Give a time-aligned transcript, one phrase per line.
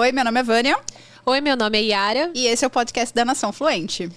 [0.00, 0.78] Oi, meu nome é Vânia.
[1.26, 2.30] Oi, meu nome é Yara.
[2.32, 4.08] E esse é o podcast da Nação Fluente.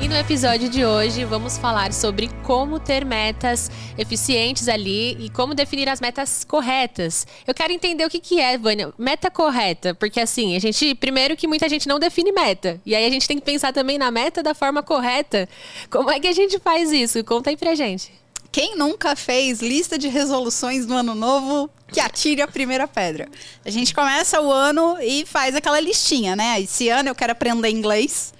[0.00, 5.54] E no episódio de hoje vamos falar sobre como ter metas eficientes ali e como
[5.54, 7.26] definir as metas corretas.
[7.46, 11.36] Eu quero entender o que, que é, Vânia, meta correta, porque assim, a gente, primeiro
[11.36, 14.10] que muita gente não define meta, e aí a gente tem que pensar também na
[14.10, 15.46] meta da forma correta.
[15.90, 17.22] Como é que a gente faz isso?
[17.22, 18.21] Conta aí pra gente.
[18.52, 23.26] Quem nunca fez lista de resoluções do ano novo, que atire a primeira pedra.
[23.64, 26.60] A gente começa o ano e faz aquela listinha, né?
[26.60, 28.34] Esse ano eu quero aprender inglês.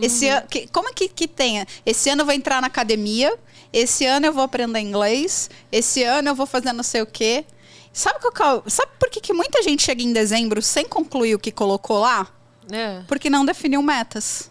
[0.00, 0.36] Esse Uhum.
[0.36, 1.66] ano, que- como é que, que tenha?
[1.84, 3.36] Esse ano eu vou entrar na academia.
[3.72, 5.50] Esse ano eu vou aprender inglês.
[5.72, 7.44] Esse ano eu vou fazer não sei o quê.
[7.92, 11.34] Sabe, qual que é sabe por que, que muita gente chega em dezembro sem concluir
[11.34, 12.28] o que colocou lá?
[12.70, 13.02] É.
[13.08, 14.48] Porque não definiu metas.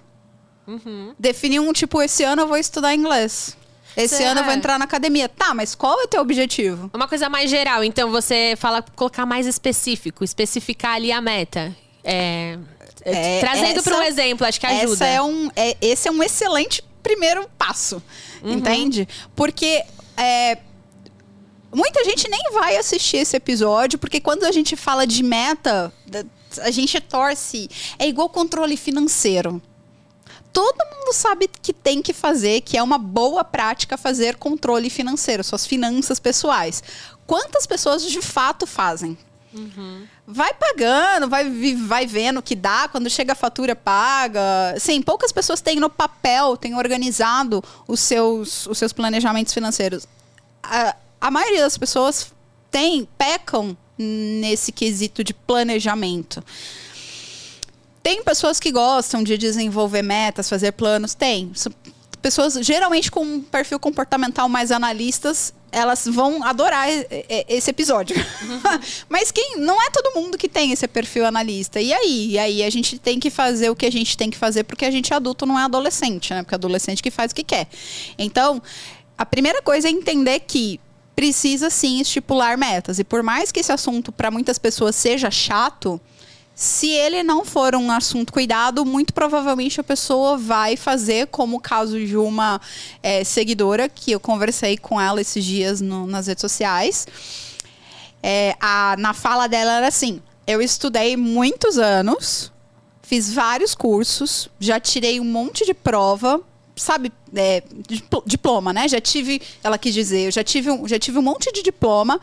[0.67, 1.15] Uhum.
[1.17, 3.57] Definiu um tipo, esse ano eu vou estudar inglês.
[3.97, 4.55] Esse ano eu vou é.
[4.55, 5.27] entrar na academia.
[5.27, 6.89] Tá, mas qual é o teu objetivo?
[6.93, 11.75] Uma coisa mais geral, então você fala colocar mais específico, especificar ali a meta.
[12.03, 12.57] É,
[13.03, 14.93] É, trazendo para um exemplo, acho que ajuda.
[14.93, 18.01] Essa é um, é- esse é um excelente primeiro passo,
[18.43, 18.53] Uhum.
[18.53, 19.07] entende?
[19.35, 19.83] Porque
[20.17, 20.57] é,
[21.73, 25.93] muita gente nem vai assistir esse episódio, porque quando a gente fala de meta,
[26.61, 27.69] a gente torce.
[27.97, 29.61] É igual controle financeiro.
[30.51, 35.43] Todo mundo sabe que tem que fazer, que é uma boa prática fazer controle financeiro,
[35.43, 36.83] suas finanças pessoais.
[37.27, 39.17] Quantas pessoas de fato fazem?
[40.27, 44.75] Vai pagando, vai, vai vendo o que dá, quando chega a fatura, paga.
[44.79, 50.07] Sim, poucas pessoas têm no papel, têm organizado os seus, os seus planejamentos financeiros.
[50.61, 52.31] A, a maioria das pessoas
[52.69, 56.43] tem, pecam nesse quesito de planejamento.
[58.01, 61.13] Tem pessoas que gostam de desenvolver metas, fazer planos?
[61.13, 61.51] Tem.
[62.21, 66.87] Pessoas geralmente com um perfil comportamental mais analistas, elas vão adorar
[67.47, 68.15] esse episódio.
[69.07, 71.79] Mas quem não é todo mundo que tem esse perfil analista.
[71.79, 72.31] E aí?
[72.31, 74.85] E aí a gente tem que fazer o que a gente tem que fazer porque
[74.85, 76.43] a gente é adulto, não é adolescente, né?
[76.43, 77.67] Porque é adolescente que faz o que quer.
[78.17, 78.61] Então,
[79.17, 80.79] a primeira coisa é entender que
[81.15, 82.97] precisa sim estipular metas.
[82.97, 85.99] E por mais que esse assunto para muitas pessoas seja chato,
[86.61, 91.59] se ele não for um assunto cuidado, muito provavelmente a pessoa vai fazer, como o
[91.61, 92.59] caso de uma
[93.01, 97.07] eh, seguidora que eu conversei com ela esses dias no- nas redes sociais.
[98.21, 102.51] É, a- na fala dela era assim: eu estudei muitos anos,
[103.03, 106.41] fiz vários cursos, já tirei um monte de prova,
[106.75, 108.85] sabe, é, dipl- diploma, né?
[108.89, 112.19] Já tive, ela quis dizer, eu já tive, um, já tive um monte de diploma,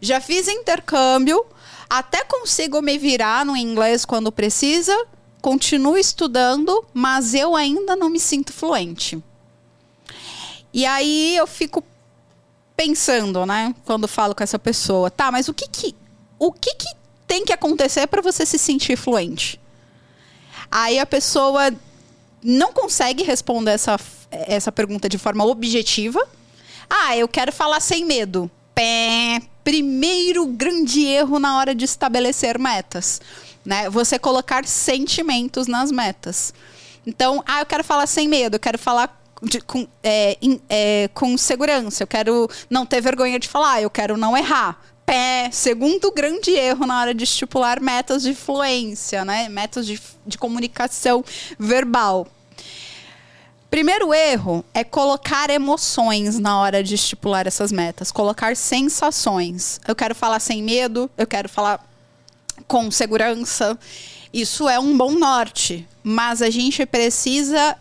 [0.00, 1.44] já fiz intercâmbio,
[1.98, 4.96] até consigo me virar no inglês quando precisa,
[5.42, 9.22] continuo estudando, mas eu ainda não me sinto fluente.
[10.72, 11.84] E aí eu fico
[12.74, 15.94] pensando, né, quando falo com essa pessoa, tá, mas o que que,
[16.38, 16.88] o que, que
[17.26, 19.60] tem que acontecer para você se sentir fluente?
[20.70, 21.70] Aí a pessoa
[22.42, 26.26] não consegue responder essa, essa pergunta de forma objetiva.
[26.88, 28.50] Ah, eu quero falar sem medo.
[28.74, 29.42] Pé.
[29.64, 33.20] Primeiro grande erro na hora de estabelecer metas,
[33.64, 33.88] né?
[33.90, 36.52] Você colocar sentimentos nas metas.
[37.06, 41.08] Então, ah, eu quero falar sem medo, eu quero falar de- com, é, in- é,
[41.14, 44.80] com segurança, eu quero não ter vergonha de falar, eu quero não errar.
[45.04, 49.48] Pé, segundo grande erro na hora de estipular metas de fluência, né?
[49.48, 51.24] Metas de, de comunicação
[51.58, 52.26] verbal.
[53.72, 59.80] Primeiro erro é colocar emoções na hora de estipular essas metas, colocar sensações.
[59.88, 61.82] Eu quero falar sem medo, eu quero falar
[62.68, 63.78] com segurança.
[64.30, 67.74] Isso é um bom norte, mas a gente precisa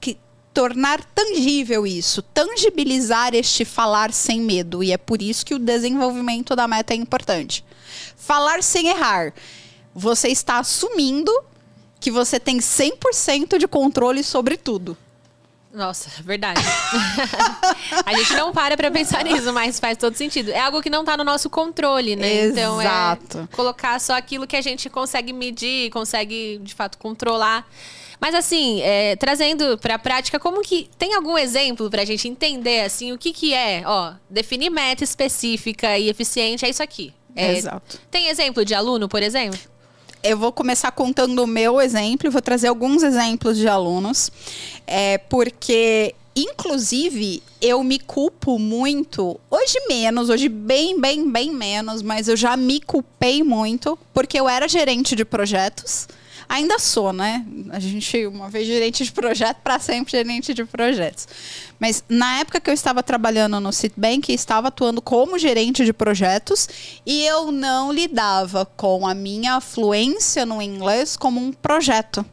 [0.00, 0.18] que-
[0.52, 6.56] tornar tangível isso, tangibilizar este falar sem medo, e é por isso que o desenvolvimento
[6.56, 7.64] da meta é importante.
[8.16, 9.32] Falar sem errar.
[9.94, 11.30] Você está assumindo
[12.00, 14.96] que você tem 100% de controle sobre tudo.
[15.76, 16.58] Nossa, verdade.
[18.06, 20.50] a gente não para pra pensar nisso, mas faz todo sentido.
[20.50, 22.46] É algo que não tá no nosso controle, né?
[22.46, 23.46] Então Exato.
[23.52, 27.68] é colocar só aquilo que a gente consegue medir, consegue de fato controlar.
[28.18, 33.12] Mas assim, é, trazendo pra prática, como que tem algum exemplo pra gente entender assim
[33.12, 37.12] o que que é, ó, definir meta específica e eficiente é isso aqui.
[37.34, 38.00] É, Exato.
[38.10, 39.60] Tem exemplo de aluno, por exemplo?
[40.22, 44.30] Eu vou começar contando o meu exemplo, vou trazer alguns exemplos de alunos,
[44.86, 52.28] é, porque, inclusive, eu me culpo muito, hoje menos, hoje bem, bem, bem menos, mas
[52.28, 56.08] eu já me culpei muito, porque eu era gerente de projetos.
[56.48, 57.44] Ainda sou, né?
[57.70, 61.26] A gente, uma vez gerente de projeto, para sempre gerente de projetos.
[61.78, 66.68] Mas na época que eu estava trabalhando no Citibank, estava atuando como gerente de projetos
[67.04, 72.24] e eu não lidava com a minha fluência no inglês como um projeto.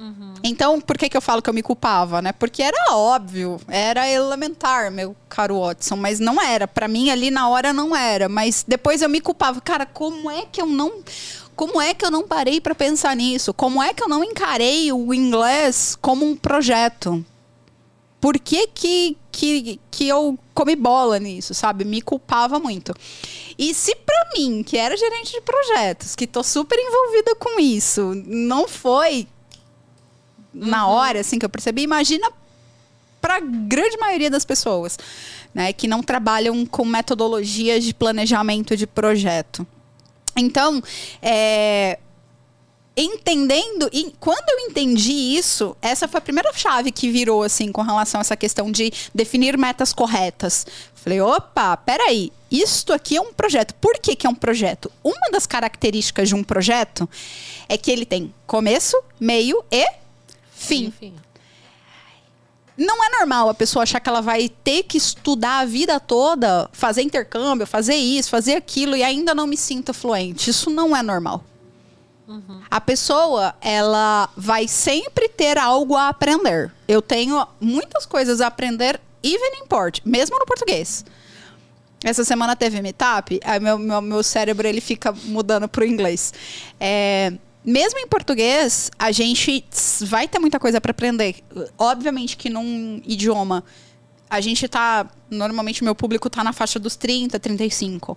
[0.00, 0.32] Uhum.
[0.42, 2.32] Então, por que, que eu falo que eu me culpava, né?
[2.32, 6.66] Porque era óbvio, era elementar, meu caro Watson, mas não era.
[6.66, 8.26] Para mim, ali na hora, não era.
[8.26, 9.60] Mas depois eu me culpava.
[9.60, 11.02] Cara, como é que eu não.
[11.60, 13.52] Como é que eu não parei para pensar nisso?
[13.52, 17.22] Como é que eu não encarei o inglês como um projeto?
[18.18, 21.84] Por que, que, que, que eu comi bola nisso, sabe?
[21.84, 22.94] Me culpava muito.
[23.58, 28.14] E se para mim, que era gerente de projetos, que tô super envolvida com isso,
[28.24, 29.28] não foi
[30.54, 30.94] na uhum.
[30.94, 32.32] hora, assim, que eu percebi, imagina
[33.20, 34.98] para a grande maioria das pessoas,
[35.52, 39.66] né, que não trabalham com metodologias de planejamento de projeto.
[40.36, 40.82] Então,
[41.22, 41.98] é,
[42.96, 47.82] entendendo e quando eu entendi isso essa foi a primeira chave que virou assim com
[47.82, 50.66] relação a essa questão de definir metas corretas.
[50.94, 53.74] Falei opa peraí isto aqui é um projeto.
[53.74, 54.90] Por que, que é um projeto?
[55.04, 57.08] Uma das características de um projeto
[57.68, 59.86] é que ele tem começo meio e
[60.52, 60.92] Fim.
[62.80, 66.66] Não é normal a pessoa achar que ela vai ter que estudar a vida toda,
[66.72, 70.48] fazer intercâmbio, fazer isso, fazer aquilo e ainda não me sinta fluente.
[70.48, 71.44] Isso não é normal.
[72.26, 72.62] Uhum.
[72.70, 76.72] A pessoa, ela vai sempre ter algo a aprender.
[76.88, 81.04] Eu tenho muitas coisas a aprender, even in port, mesmo no português.
[82.02, 86.32] Essa semana teve meetup, aí meu, meu, meu cérebro ele fica mudando para o inglês.
[86.80, 89.64] É, mesmo em português, a gente
[90.00, 91.36] vai ter muita coisa para aprender.
[91.76, 93.64] Obviamente que num idioma
[94.28, 98.16] a gente tá, normalmente meu público tá na faixa dos 30, 35.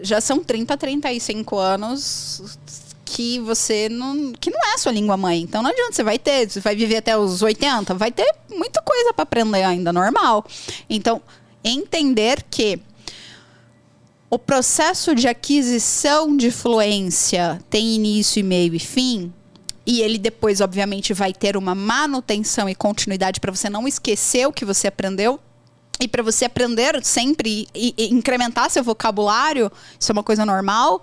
[0.00, 2.58] Já são 30, 35 anos
[3.04, 5.40] que você não, que não é a sua língua mãe.
[5.42, 8.80] Então não adianta, você vai ter, você vai viver até os 80, vai ter muita
[8.82, 10.46] coisa para aprender ainda, normal.
[10.88, 11.20] Então,
[11.64, 12.80] entender que
[14.30, 19.32] o processo de aquisição de fluência tem início, meio e fim,
[19.84, 24.52] e ele depois, obviamente, vai ter uma manutenção e continuidade para você não esquecer o
[24.52, 25.40] que você aprendeu.
[26.00, 31.02] E para você aprender sempre e, e incrementar seu vocabulário, isso é uma coisa normal.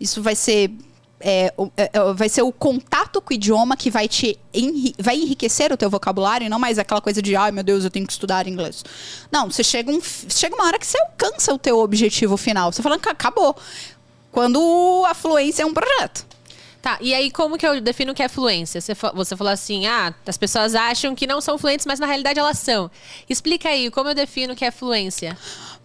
[0.00, 0.72] Isso vai ser
[1.20, 5.16] é, é, é, vai ser o contato com o idioma que vai te enri vai
[5.16, 8.06] enriquecer o teu vocabulário e não mais aquela coisa de ai meu Deus, eu tenho
[8.06, 8.84] que estudar inglês.
[9.30, 12.72] Não, você chega, um, chega uma hora que você alcança o teu objetivo final.
[12.72, 13.56] Você falando que acabou.
[14.30, 16.26] Quando a fluência é um projeto.
[16.82, 18.78] Tá, e aí como que eu defino o que é fluência?
[18.78, 22.38] Você, você falou assim, ah, as pessoas acham que não são fluentes, mas na realidade
[22.38, 22.90] elas são.
[23.26, 25.38] Explica aí, como eu defino o que é fluência?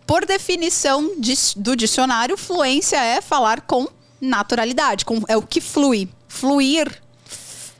[0.05, 3.87] Por definição de, do dicionário, fluência é falar com
[4.21, 6.09] naturalidade, com, é o que flui.
[6.27, 7.01] Fluir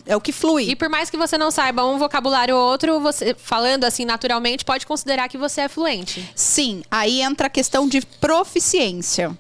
[0.10, 0.70] é o que flui.
[0.70, 4.66] E por mais que você não saiba um vocabulário ou outro, você falando assim naturalmente,
[4.66, 6.28] pode considerar que você é fluente.
[6.36, 9.38] Sim, aí entra a questão de proficiência.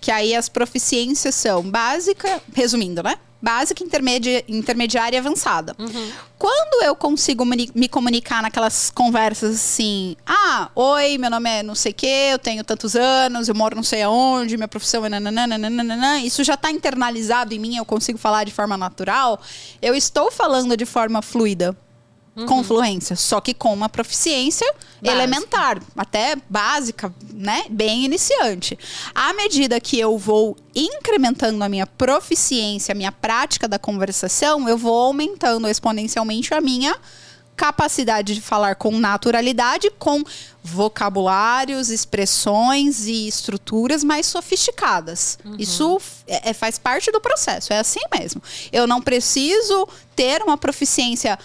[0.00, 3.18] Que aí as proficiências são básica, resumindo, né?
[3.40, 5.74] básica, intermedia, intermediária e avançada.
[5.78, 6.10] Uhum.
[6.38, 11.92] Quando eu consigo me comunicar naquelas conversas assim, ah, oi, meu nome é não sei
[11.92, 16.20] o quê, eu tenho tantos anos, eu moro não sei aonde, minha profissão é nananana,
[16.20, 19.40] isso já está internalizado em mim, eu consigo falar de forma natural,
[19.80, 21.76] eu estou falando de forma fluida
[22.36, 22.46] uhum.
[22.46, 24.70] com fluência, só que com uma proficiência
[25.02, 27.64] elementar, até básica, né?
[27.70, 28.78] Bem iniciante.
[29.14, 34.76] À medida que eu vou incrementando a minha proficiência, a minha prática da conversação, eu
[34.76, 36.96] vou aumentando exponencialmente a minha
[37.56, 40.22] capacidade de falar com naturalidade, com
[40.62, 45.38] vocabulários, expressões e estruturas mais sofisticadas.
[45.44, 45.56] Uhum.
[45.58, 48.42] Isso é, é, faz parte do processo, é assim mesmo.
[48.70, 51.38] Eu não preciso ter uma proficiência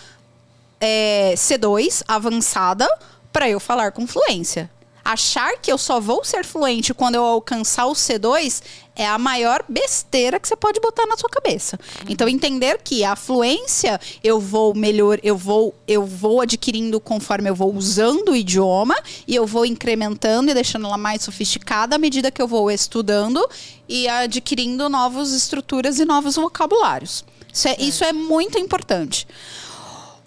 [0.82, 2.90] é, C2 avançada
[3.32, 4.70] para eu falar com fluência.
[5.04, 8.62] Achar que eu só vou ser fluente quando eu alcançar o C2
[8.96, 11.80] é a maior besteira que você pode botar na sua cabeça.
[12.08, 17.56] Então entender que a fluência eu vou melhor, eu vou eu vou adquirindo conforme eu
[17.56, 18.96] vou usando o idioma
[19.28, 23.44] e eu vou incrementando e deixando ela mais sofisticada à medida que eu vou estudando
[23.90, 27.26] e adquirindo novas estruturas e novos vocabulários.
[27.52, 29.28] Isso é, isso é muito importante.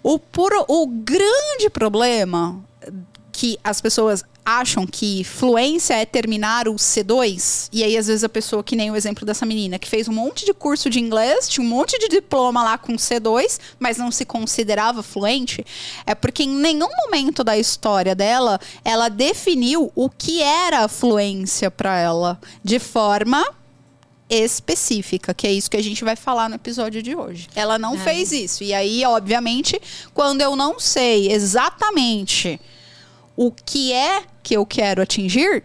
[0.07, 2.63] O, puro, o grande problema
[3.31, 8.29] que as pessoas acham que fluência é terminar o C2, e aí às vezes a
[8.29, 11.49] pessoa, que nem o exemplo dessa menina, que fez um monte de curso de inglês,
[11.49, 15.65] tinha um monte de diploma lá com C2, mas não se considerava fluente,
[16.05, 21.97] é porque em nenhum momento da história dela ela definiu o que era fluência para
[21.97, 23.43] ela, de forma
[24.29, 27.47] específica, que é isso que a gente vai falar no episódio de hoje.
[27.55, 27.97] Ela não É.
[27.99, 28.63] fez isso.
[28.63, 29.79] E aí, obviamente,
[30.13, 32.59] quando eu não sei exatamente
[33.35, 35.63] o que é que eu quero atingir,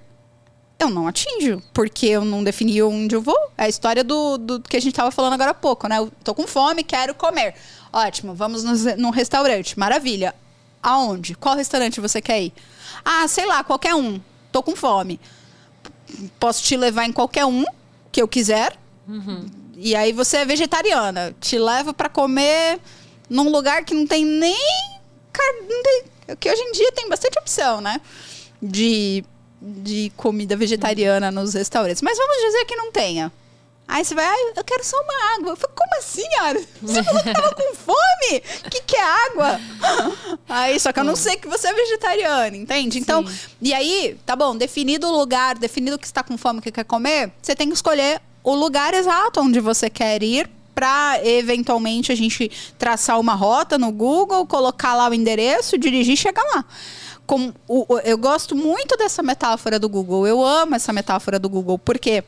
[0.78, 3.38] eu não atinjo, porque eu não defini onde eu vou.
[3.56, 5.98] É a história do, do que a gente tava falando agora há pouco, né?
[5.98, 7.54] Eu tô com fome, quero comer.
[7.92, 9.78] Ótimo, vamos nos, num restaurante.
[9.78, 10.34] Maravilha.
[10.82, 11.34] Aonde?
[11.34, 12.52] Qual restaurante você quer ir?
[13.04, 14.18] Ah, sei lá, qualquer um.
[14.50, 15.20] Tô com fome.
[16.38, 17.64] Posso te levar em qualquer um
[18.12, 18.76] que eu quiser.
[19.76, 21.34] E aí você é vegetariana.
[21.40, 22.78] Te levo pra comer
[23.28, 24.56] num lugar que não tem nem.
[26.38, 28.00] Que hoje em dia tem bastante opção, né?
[28.60, 29.24] De,
[29.60, 32.02] de comida vegetariana nos restaurantes.
[32.02, 33.32] Mas vamos dizer que não tenha.
[33.92, 35.50] Aí você vai, ah, eu quero só uma água.
[35.50, 36.60] Eu falei, como assim, Ara?
[36.80, 38.42] Você falou que tava com fome?
[38.66, 39.60] O que, que é água?
[40.48, 42.98] Aí, só que eu não sei que você é vegetariano, entende?
[42.98, 43.34] Então, Sim.
[43.60, 47.32] e aí, tá bom, definido o lugar, definido que está com fome, que quer comer,
[47.42, 52.50] você tem que escolher o lugar exato onde você quer ir para eventualmente a gente
[52.78, 56.64] traçar uma rota no Google, colocar lá o endereço, dirigir e chegar lá.
[57.26, 60.26] Com o, o- eu gosto muito dessa metáfora do Google.
[60.26, 62.24] Eu amo essa metáfora do Google, porque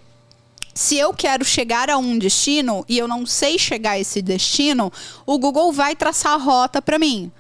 [0.75, 4.93] se eu quero chegar a um destino e eu não sei chegar a esse destino,
[5.27, 7.31] o Google vai traçar a rota para mim.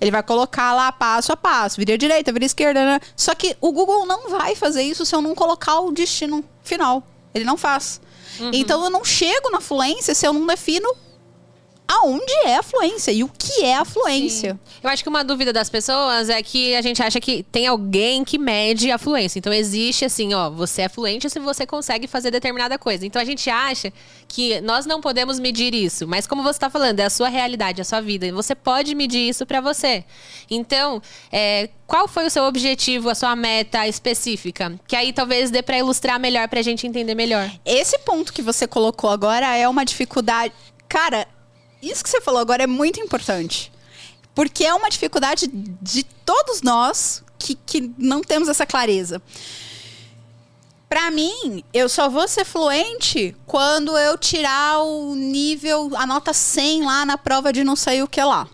[0.00, 2.84] Ele vai colocar lá passo a passo, vira direita, vira esquerda.
[2.84, 3.00] Né?
[3.16, 7.06] Só que o Google não vai fazer isso se eu não colocar o destino final.
[7.32, 8.00] Ele não faz.
[8.52, 10.92] Então eu não chego na fluência se eu não defino
[11.92, 14.58] aonde é a fluência e o que é a fluência.
[14.82, 18.24] Eu acho que uma dúvida das pessoas é que a gente acha que tem alguém
[18.24, 19.38] que mede a fluência.
[19.38, 23.04] Então existe assim, ó, você é fluente se você consegue fazer determinada coisa.
[23.04, 23.92] Então a gente acha
[24.26, 27.82] que nós não podemos medir isso, mas como você está falando, é a sua realidade,
[27.82, 28.26] a sua vida.
[28.26, 30.02] E você pode medir isso para você.
[30.50, 34.80] Então, é, qual foi o seu objetivo, a sua meta específica?
[34.86, 37.50] Que aí talvez dê para ilustrar melhor para a gente entender melhor.
[37.66, 40.54] Esse ponto que você colocou agora é uma dificuldade.
[40.88, 41.26] Cara,
[41.82, 43.72] isso que você falou agora é muito importante.
[44.34, 49.20] Porque é uma dificuldade de todos nós que, que não temos essa clareza.
[50.88, 56.84] Pra mim, eu só vou ser fluente quando eu tirar o nível, a nota 100
[56.84, 58.46] lá na prova de não sei o que lá.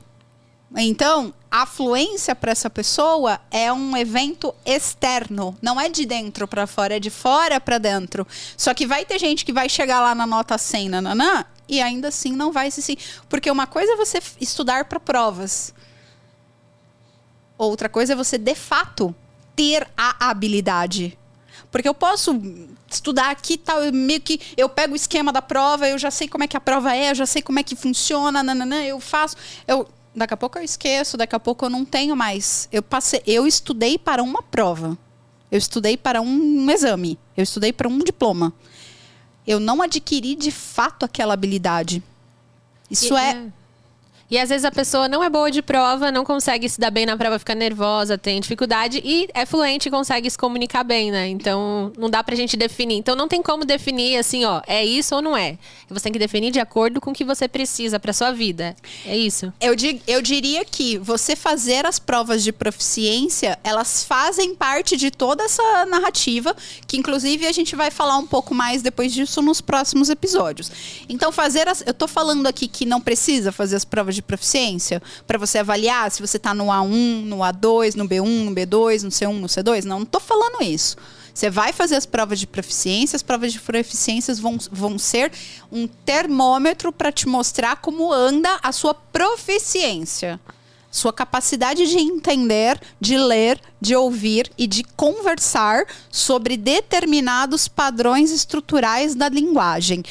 [0.77, 6.67] Então, a fluência para essa pessoa é um evento externo, não é de dentro para
[6.67, 8.27] fora, é de fora para dentro.
[8.57, 12.09] Só que vai ter gente que vai chegar lá na nota 100, nananã, e ainda
[12.09, 12.97] assim não vai se sim,
[13.29, 15.75] porque uma coisa é você estudar para provas.
[17.57, 19.15] Outra coisa é você de fato
[19.57, 21.19] ter a habilidade.
[21.71, 22.41] Porque eu posso
[22.91, 26.45] estudar aqui tal, meio que eu pego o esquema da prova, eu já sei como
[26.45, 29.37] é que a prova é, eu já sei como é que funciona, nananã, eu faço,
[29.67, 29.87] eu
[30.19, 32.69] daqui a pouco eu esqueço, daqui a pouco eu não tenho mais.
[32.73, 34.99] Eu passei, eu estudei para uma prova.
[35.51, 38.53] Eu estudei para um exame, eu estudei para um diploma.
[39.47, 42.03] Eu não adquiri de fato aquela habilidade.
[42.91, 43.47] Isso E- é
[44.31, 47.07] E às vezes a pessoa não é boa de prova, não consegue se dar bem
[47.07, 51.29] na prova, fica nervosa, tem dificuldade e é fluente e consegue se comunicar bem, né?
[51.29, 52.97] Então não dá pra gente definir.
[52.97, 55.57] Então não tem como definir assim, ó, é isso ou não é.
[55.89, 58.77] Você tem que definir de acordo com o que você precisa pra sua vida.
[59.07, 59.51] É isso.
[59.61, 65.11] Eu, di- eu diria que você fazer as provas de proficiência, elas fazem parte de
[65.11, 66.55] toda essa narrativa,
[66.87, 70.71] que inclusive a gente vai falar um pouco mais depois disso nos próximos episódios.
[71.09, 71.83] Então, fazer as.
[71.87, 76.11] Eu tô falando aqui que não precisa fazer as provas de proficiência para você avaliar
[76.11, 79.85] se você tá no A1, no A2, no B1, no B2, no C1, no C2.
[79.85, 80.97] Não, não tô falando isso.
[81.33, 85.31] Você vai fazer as provas de proficiência, as provas de proficiências vão, vão ser
[85.71, 90.41] um termômetro para te mostrar como anda a sua proficiência.
[90.91, 99.15] Sua capacidade de entender, de ler, de ouvir e de conversar sobre determinados padrões estruturais
[99.15, 100.03] da linguagem.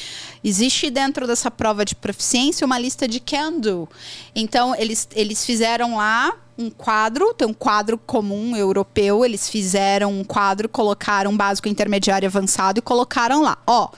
[0.43, 3.89] Existe dentro dessa prova de proficiência uma lista de can do.
[4.35, 10.23] Então, eles, eles fizeram lá um quadro, tem um quadro comum europeu, eles fizeram um
[10.23, 13.57] quadro, colocaram básico, intermediário avançado e colocaram lá.
[13.65, 13.89] Ó,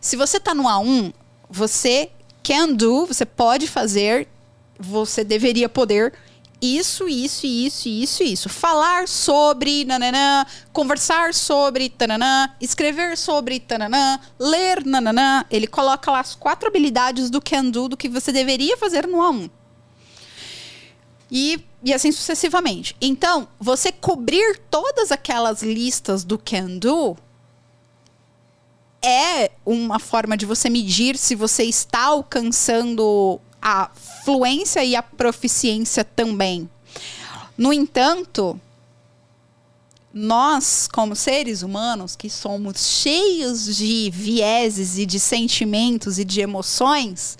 [0.00, 1.12] se você tá no A1,
[1.48, 2.10] você
[2.42, 4.28] can do, você pode fazer,
[4.78, 6.12] você deveria poder
[6.64, 8.48] isso, isso, isso, isso, isso.
[8.48, 15.44] Falar sobre nananã, conversar sobre tananã, escrever sobre tananã, ler nananã.
[15.50, 19.18] Ele coloca lá as quatro habilidades do can do, do que você deveria fazer no
[19.18, 19.50] A1.
[21.30, 22.96] E, e assim sucessivamente.
[22.98, 27.14] Então, você cobrir todas aquelas listas do can do
[29.02, 33.90] é uma forma de você medir se você está alcançando a
[34.24, 36.68] fluência e a proficiência também.
[37.56, 38.58] No entanto,
[40.12, 47.36] nós, como seres humanos, que somos cheios de vieses e de sentimentos e de emoções,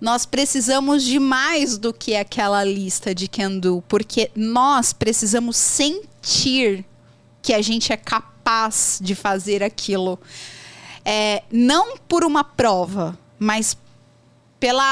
[0.00, 6.84] nós precisamos de mais do que aquela lista de can do, porque nós precisamos sentir
[7.40, 10.18] que a gente é capaz de fazer aquilo.
[11.04, 13.76] É, não por uma prova, mas
[14.58, 14.84] pela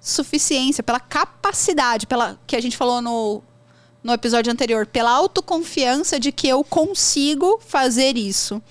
[0.00, 3.42] autossuficiência, pela capacidade, pela que a gente falou no,
[4.02, 8.62] no episódio anterior, pela autoconfiança de que eu consigo fazer isso.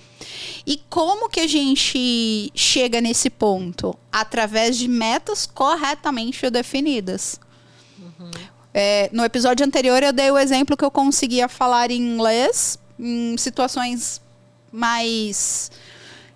[0.66, 3.96] E como que a gente chega nesse ponto?
[4.12, 7.40] Através de metas corretamente definidas.
[7.98, 8.30] Uhum.
[8.74, 13.36] É, no episódio anterior eu dei o exemplo que eu conseguia falar em inglês em
[13.36, 14.20] situações
[14.70, 15.72] mais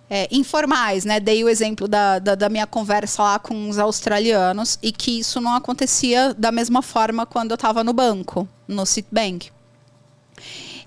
[0.09, 1.19] é, informais, né?
[1.19, 5.41] Dei o exemplo da, da, da, minha conversa lá com os australianos e que isso
[5.41, 9.51] não acontecia da mesma forma quando eu estava no banco, no Citibank.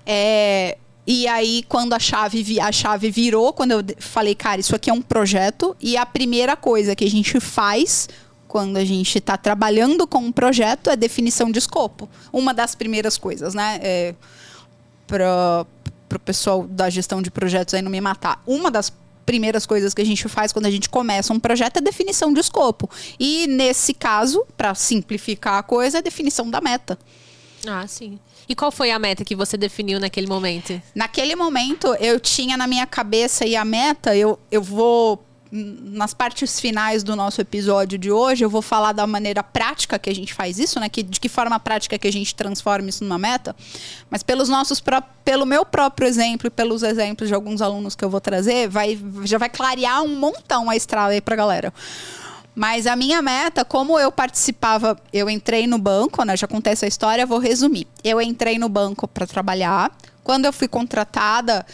[0.06, 4.90] É, e aí, quando a chave, a chave virou, quando eu falei, cara, isso aqui
[4.90, 8.08] é um projeto, e a primeira coisa que a gente faz
[8.46, 12.08] quando a gente está trabalhando com um projeto é definição de escopo.
[12.32, 13.78] Uma das primeiras coisas, né?
[13.82, 14.14] É,
[15.06, 15.66] Para
[16.14, 18.42] o pessoal da gestão de projetos aí não me matar.
[18.46, 18.92] Uma das
[19.28, 22.40] primeiras coisas que a gente faz quando a gente começa um projeto é definição de
[22.40, 22.88] escopo.
[23.20, 26.98] E nesse caso, para simplificar a coisa, é definição da meta.
[27.66, 28.18] Ah, sim.
[28.48, 30.80] E qual foi a meta que você definiu naquele momento?
[30.94, 36.60] Naquele momento, eu tinha na minha cabeça e a meta, eu, eu vou nas partes
[36.60, 40.34] finais do nosso episódio de hoje, eu vou falar da maneira prática que a gente
[40.34, 40.88] faz isso, né?
[40.88, 43.56] Que, de que forma prática que a gente transforma isso numa meta.
[44.10, 44.82] Mas pelos nossos
[45.24, 48.98] pelo meu próprio exemplo e pelos exemplos de alguns alunos que eu vou trazer, vai,
[49.24, 51.72] já vai clarear um montão a estrada aí pra galera.
[52.54, 56.36] Mas a minha meta, como eu participava, eu entrei no banco, né?
[56.36, 57.86] Já contei essa história, vou resumir.
[58.02, 59.96] Eu entrei no banco para trabalhar.
[60.24, 61.64] Quando eu fui contratada,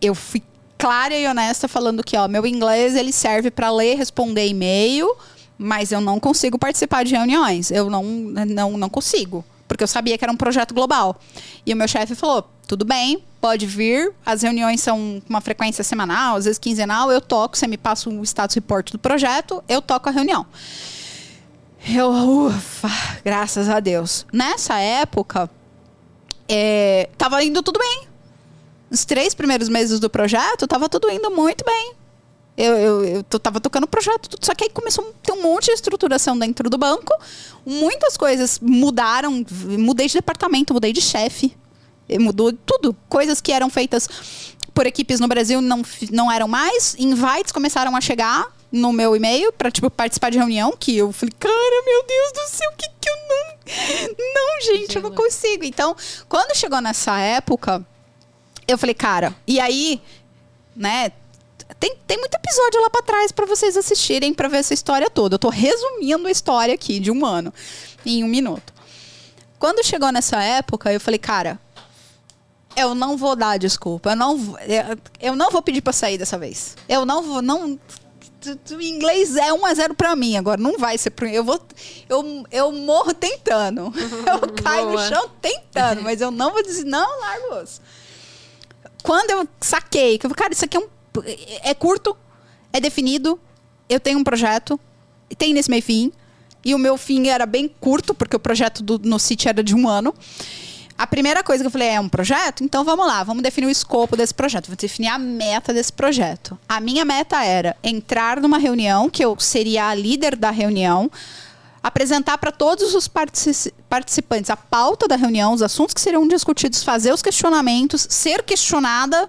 [0.00, 0.40] eu fui
[0.80, 5.14] clara e honesta falando que, ó, meu inglês ele serve para ler, responder e-mail,
[5.58, 7.70] mas eu não consigo participar de reuniões.
[7.70, 9.44] Eu não, não, não consigo.
[9.68, 11.20] Porque eu sabia que era um projeto global.
[11.66, 14.12] E o meu chefe falou: tudo bem, pode vir.
[14.24, 17.12] As reuniões são com uma frequência semanal, às vezes quinzenal.
[17.12, 20.46] Eu toco, você me passa o status report do projeto, eu toco a reunião.
[21.88, 22.90] Eu, ufa,
[23.24, 24.26] graças a Deus.
[24.32, 25.48] Nessa época,
[26.48, 28.09] é, tava indo tudo bem
[28.90, 31.94] os três primeiros meses do projeto, tava tudo indo muito bem.
[32.56, 35.42] Eu, eu, eu tava tocando o projeto, tudo, só que aí começou a ter um
[35.42, 37.14] monte de estruturação dentro do banco.
[37.64, 39.44] Muitas coisas mudaram.
[39.78, 41.56] Mudei de departamento, mudei de chefe.
[42.18, 42.94] Mudou tudo.
[43.08, 44.08] Coisas que eram feitas
[44.74, 46.94] por equipes no Brasil não, não eram mais.
[46.98, 51.34] Invites começaram a chegar no meu e-mail para tipo participar de reunião que eu falei,
[51.38, 53.50] cara, meu Deus do céu, que que eu não
[54.34, 55.64] Não, gente, eu não consigo.
[55.64, 55.96] Então,
[56.28, 57.84] quando chegou nessa época,
[58.66, 60.00] eu falei, cara, e aí,
[60.74, 61.12] né?
[61.78, 65.34] Tem, tem muito episódio lá para trás para vocês assistirem para ver essa história toda.
[65.34, 67.52] Eu tô resumindo a história aqui de um ano
[68.04, 68.72] em um minuto.
[69.58, 71.60] Quando chegou nessa época, eu falei, cara,
[72.74, 74.10] eu não vou dar desculpa.
[74.10, 74.58] Eu não, vou,
[75.20, 76.76] eu não vou pedir para sair dessa vez.
[76.88, 77.78] Eu não vou, não.
[78.70, 81.60] O inglês é 1 a 0 para mim agora, não vai ser para eu vou
[82.08, 83.92] eu, eu morro tentando.
[84.26, 85.02] Eu caio Boa.
[85.02, 87.82] no chão tentando, mas eu não vou dizer não, largo osso
[89.02, 90.88] quando eu saquei, que eu falei, cara, isso aqui é um.
[91.62, 92.16] É curto,
[92.72, 93.38] é definido,
[93.88, 94.78] eu tenho um projeto,
[95.36, 96.12] tem nesse meio fim.
[96.64, 99.74] E o meu fim era bem curto, porque o projeto do, no City era de
[99.74, 100.14] um ano.
[100.96, 102.62] A primeira coisa que eu falei é um projeto?
[102.62, 106.58] Então vamos lá, vamos definir o escopo desse projeto, vamos definir a meta desse projeto.
[106.68, 111.10] A minha meta era entrar numa reunião, que eu seria a líder da reunião,
[111.82, 117.12] apresentar para todos os participantes a pauta da reunião, os assuntos que seriam discutidos, fazer
[117.12, 119.28] os questionamentos, ser questionada,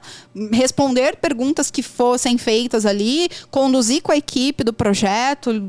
[0.51, 5.63] responder perguntas que fossem feitas ali, conduzir com a equipe do projeto,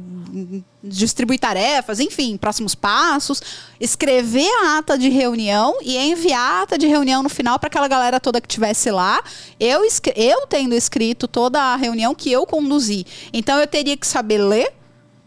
[0.82, 3.40] distribuir tarefas, enfim, próximos passos,
[3.78, 7.86] escrever a ata de reunião e enviar a ata de reunião no final para aquela
[7.86, 9.22] galera toda que estivesse lá.
[9.60, 9.82] Eu,
[10.16, 13.06] eu tendo escrito toda a reunião que eu conduzi.
[13.32, 14.72] Então eu teria que saber ler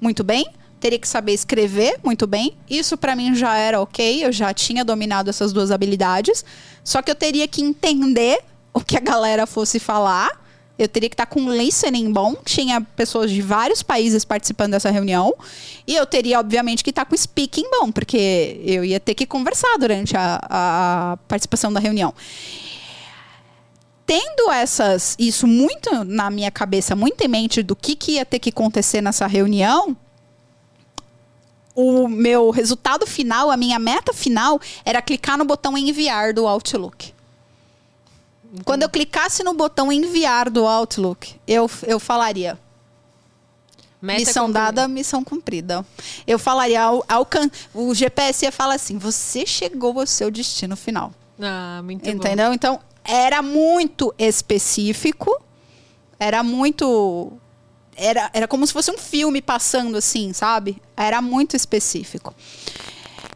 [0.01, 0.45] muito bem
[0.79, 2.55] teria que saber escrever muito bem.
[2.69, 6.45] Isso para mim já era ok, eu já tinha dominado essas duas habilidades.
[6.83, 8.39] Só que eu teria que entender
[8.73, 10.43] o que a galera fosse falar.
[10.77, 12.35] Eu teria que estar tá com listening bom.
[12.43, 15.33] Tinha pessoas de vários países participando dessa reunião.
[15.87, 19.25] E eu teria, obviamente, que estar tá com speaking bom, porque eu ia ter que
[19.25, 22.13] conversar durante a, a participação da reunião
[24.05, 28.39] tendo essas isso muito na minha cabeça, muito em mente do que, que ia ter
[28.39, 29.97] que acontecer nessa reunião,
[31.75, 37.13] o meu resultado final, a minha meta final, era clicar no botão enviar do Outlook.
[38.63, 42.57] Quando eu clicasse no botão enviar do Outlook, eu, eu falaria.
[44.01, 44.71] Meta missão concluída.
[44.71, 45.85] dada, missão cumprida.
[46.25, 51.11] Eu falaria, ao, alcan o GPS ia falar assim: você chegou ao seu destino final.
[51.41, 52.11] Ah, muito bom.
[52.11, 52.53] Entendeu?
[52.53, 55.41] Então, era muito específico.
[56.19, 57.33] Era muito.
[57.95, 60.81] Era, era como se fosse um filme passando assim, sabe?
[60.97, 62.33] Era muito específico.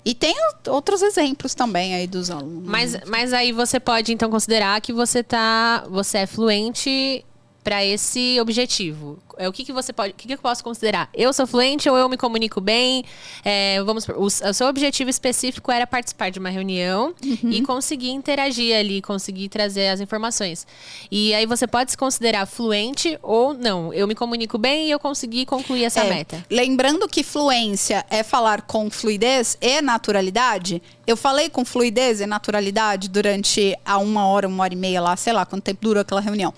[0.03, 0.35] E tem
[0.67, 2.67] outros exemplos também aí dos alunos.
[2.67, 7.23] Mas, mas aí você pode então considerar que você tá, você é fluente
[7.63, 9.19] para esse objetivo.
[9.39, 11.09] É o que, que você pode, o que, que eu posso considerar?
[11.13, 13.05] Eu sou fluente ou eu me comunico bem?
[13.43, 17.51] É, vamos, o, o seu objetivo específico era participar de uma reunião Uhum.
[17.51, 20.67] e conseguir interagir ali, conseguir trazer as informações.
[21.09, 23.93] E aí você pode se considerar fluente ou não.
[23.93, 26.45] Eu me comunico bem e eu consegui concluir essa É, meta.
[26.49, 30.81] Lembrando que fluência é falar com fluidez e naturalidade.
[31.07, 35.15] Eu falei com fluidez e naturalidade durante a uma hora, uma hora e meia lá,
[35.15, 36.53] sei lá quanto tempo durou aquela reunião.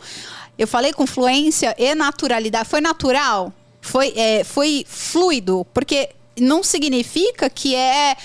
[0.58, 2.68] Eu falei com fluência e naturalidade.
[2.72, 3.52] Foi natural?
[3.82, 5.68] Foi, é, foi fluido?
[5.74, 8.16] Porque não significa que é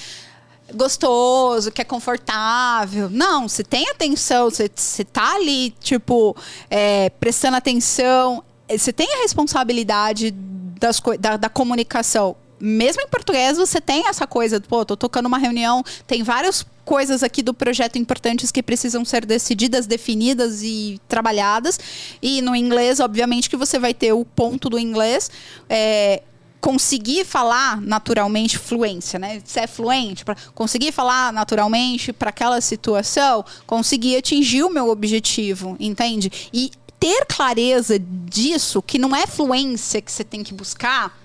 [0.72, 3.10] gostoso, que é confortável.
[3.10, 6.36] Não, você tem atenção, você, você tá ali, tipo,
[6.70, 8.40] é, prestando atenção.
[8.68, 12.36] É, Você tem a responsabilidade das, da, da comunicação.
[12.60, 17.24] Mesmo em português, você tem essa coisa, pô, tô tocando uma reunião, tem várias coisas
[17.24, 21.78] aqui do projeto importantes que precisam ser decididas, definidas e trabalhadas.
[22.22, 25.30] E no inglês, obviamente, que você vai ter o ponto do inglês.
[25.68, 26.22] É,
[26.60, 29.42] conseguir falar naturalmente fluência, né?
[29.44, 35.76] Se é fluente, para conseguir falar naturalmente para aquela situação, conseguir atingir o meu objetivo,
[35.78, 36.50] entende?
[36.52, 41.16] E ter clareza disso, que não é fluência que você tem que buscar.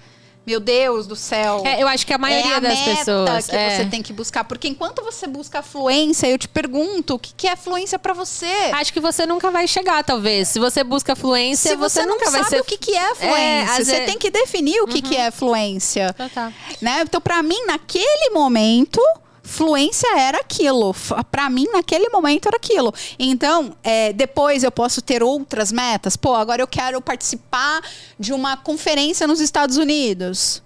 [0.46, 1.62] Meu Deus do céu.
[1.64, 3.46] É, eu acho que a maioria é a das meta pessoas.
[3.48, 3.78] que é.
[3.78, 7.48] você tem que buscar, porque enquanto você busca fluência, eu te pergunto, o que, que
[7.48, 8.48] é fluência para você?
[8.74, 10.48] Acho que você nunca vai chegar, talvez.
[10.48, 12.62] Se você busca fluência, Se você, não nunca vai sabe ser.
[12.62, 16.12] o que, que é fluência, É, você tem que definir o que, que é fluência.
[16.14, 16.52] Total.
[16.82, 17.02] né?
[17.04, 19.00] Então, pra mim, naquele momento,
[19.44, 20.96] fluência era aquilo.
[21.32, 22.94] Pra mim, naquele momento, era aquilo.
[23.18, 26.16] Então, é, depois eu posso ter outras metas.
[26.16, 27.82] Pô, agora eu quero participar
[28.20, 30.62] de uma conferência nos Estados Unidos.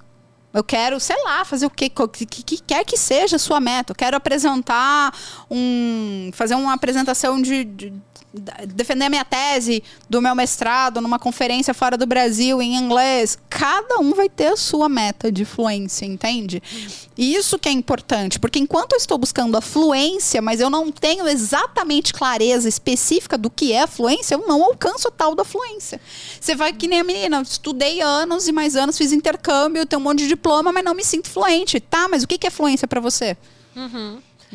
[0.54, 3.92] Eu quero, sei lá, fazer o que, que, que quer que seja a sua meta.
[3.92, 5.14] Eu quero apresentar
[5.52, 6.30] um.
[6.34, 7.66] fazer uma apresentação de.
[7.66, 7.94] de-
[8.68, 13.38] defender a minha tese do meu mestrado numa conferência fora do Brasil em inglês.
[13.50, 16.62] Cada um vai ter a sua meta de fluência, entende?
[17.18, 20.92] E isso que é importante, porque enquanto eu estou buscando a fluência, mas eu não
[20.92, 26.00] tenho exatamente clareza específica do que é fluência, eu não alcanço tal da fluência.
[26.40, 30.04] Você vai que nem a menina, estudei anos e mais anos, fiz intercâmbio, tenho um
[30.04, 31.80] monte de diploma, mas não me sinto fluente.
[31.80, 33.38] Tá, mas o que é fluência pra você?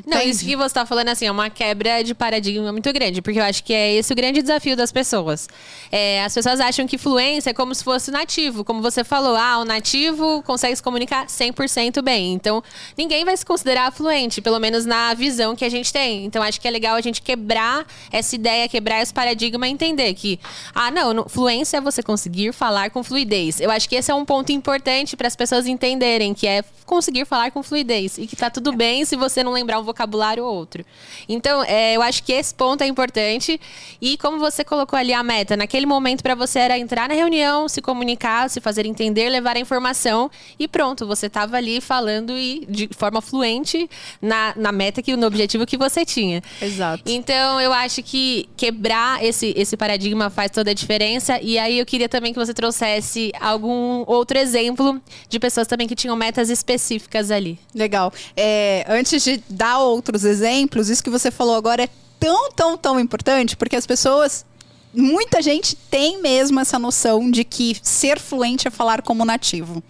[0.07, 3.39] Não, isso que você tá falando assim, é uma quebra de paradigma muito grande, porque
[3.39, 5.49] eu acho que é esse o grande desafio das pessoas.
[5.91, 9.59] É, as pessoas acham que fluência é como se fosse nativo, como você falou, ah,
[9.59, 12.33] o nativo consegue se comunicar 100% bem.
[12.33, 12.63] Então,
[12.97, 16.25] ninguém vai se considerar fluente, pelo menos na visão que a gente tem.
[16.25, 20.15] Então, acho que é legal a gente quebrar essa ideia, quebrar esse paradigma e entender
[20.15, 20.39] que,
[20.75, 23.61] ah, não, não- fluência é você conseguir falar com fluidez.
[23.61, 27.25] Eu acho que esse é um ponto importante para as pessoas entenderem, que é conseguir
[27.25, 30.55] falar com fluidez e que tá tudo bem se você não lembrar um vocabulário ou
[30.55, 30.85] outro.
[31.29, 33.61] Então, é, eu acho que esse ponto é importante.
[34.01, 37.69] E como você colocou ali a meta, naquele momento para você era entrar na reunião,
[37.69, 42.67] se comunicar, se fazer entender, levar a informação e pronto, você tava ali falando e
[42.69, 43.89] de forma fluente
[44.21, 46.43] na, na meta que no objetivo que você tinha.
[46.61, 47.03] Exato.
[47.07, 51.41] Então, eu acho que quebrar esse, esse paradigma faz toda a diferença.
[51.43, 55.95] E aí, eu queria também que você trouxesse algum outro exemplo de pessoas também que
[55.95, 57.59] tinham metas específicas ali.
[57.75, 58.13] Legal.
[58.37, 59.43] É, antes de
[59.81, 61.89] dar outros exemplos, isso que você falou agora é
[62.19, 64.45] tão, tão, tão importante, porque as pessoas.
[64.93, 69.81] Muita gente tem mesmo essa noção de que ser fluente é falar como nativo.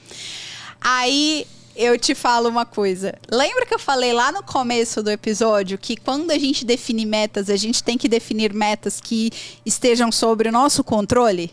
[0.78, 3.14] Aí eu te falo uma coisa.
[3.30, 7.48] Lembra que eu falei lá no começo do episódio que quando a gente define metas,
[7.48, 9.32] a gente tem que definir metas que
[9.64, 11.50] estejam sobre o nosso controle?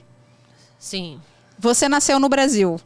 [0.78, 1.18] Sim.
[1.58, 2.78] Você nasceu no Brasil.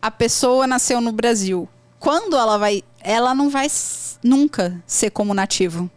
[0.00, 1.68] A pessoa nasceu no Brasil.
[1.98, 2.84] Quando ela vai.
[3.00, 3.68] Ela não vai
[4.22, 5.90] nunca ser como nativo.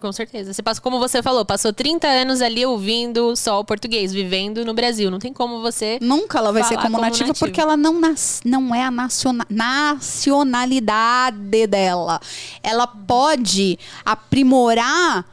[0.00, 0.52] Com certeza.
[0.52, 4.74] Você passou, como você falou, passou 30 anos ali ouvindo só o português, vivendo no
[4.74, 5.12] Brasil.
[5.12, 5.96] Não tem como você.
[6.02, 7.46] Nunca ela vai ser como, como nativa, nativo.
[7.46, 12.20] porque ela não, nas, não é a naciona- nacionalidade dela.
[12.64, 15.24] Ela pode aprimorar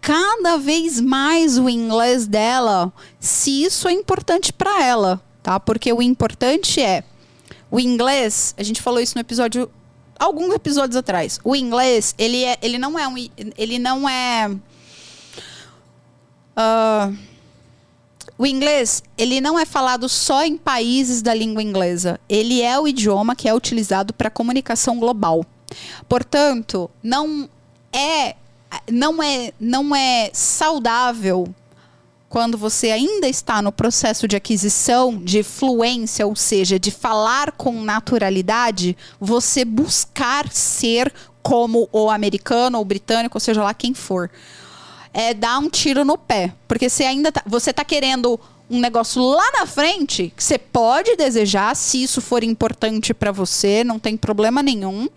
[0.00, 5.58] cada vez mais o inglês dela, se isso é importante para ela, tá?
[5.58, 7.02] Porque o importante é
[7.70, 9.68] o inglês, a gente falou isso no episódio
[10.18, 11.38] alguns episódios atrás.
[11.44, 13.16] O inglês, ele é, ele não é um
[13.56, 14.50] ele não é
[16.58, 17.16] Uh,
[18.36, 22.20] o inglês, ele não é falado só em países da língua inglesa.
[22.28, 25.46] Ele é o idioma que é utilizado para comunicação global.
[26.08, 27.48] Portanto, não
[27.92, 28.34] é
[28.90, 31.54] não é não é saudável
[32.28, 37.82] quando você ainda está no processo de aquisição de fluência, ou seja, de falar com
[37.82, 41.12] naturalidade, você buscar ser
[41.42, 44.30] como o americano ou britânico, ou seja lá quem for.
[45.12, 48.38] É dar um tiro no pé, porque você ainda tá, você tá querendo
[48.70, 53.82] um negócio lá na frente que você pode desejar, se isso for importante para você,
[53.82, 55.08] não tem problema nenhum.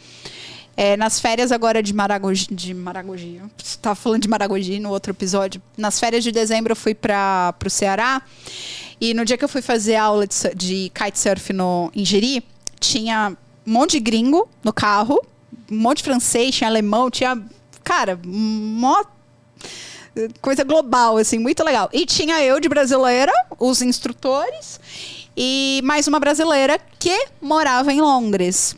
[0.75, 5.61] É, nas férias agora de Maragogi, de Maragogi, estava falando de Maragogi no outro episódio.
[5.77, 8.21] Nas férias de dezembro eu fui para o Ceará
[8.99, 12.43] e no dia que eu fui fazer aula de, de kitesurf no Ingeri,
[12.79, 15.19] tinha um monte de gringo no carro,
[15.69, 17.41] um monte de francês, tinha alemão, tinha,
[17.83, 19.03] cara, mó
[20.41, 21.89] coisa global, assim, muito legal.
[21.93, 24.79] E tinha eu de brasileira, os instrutores,
[25.35, 28.75] e mais uma brasileira que morava em Londres.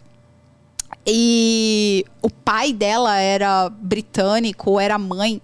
[1.06, 5.42] E o pai dela era britânico, era mãe.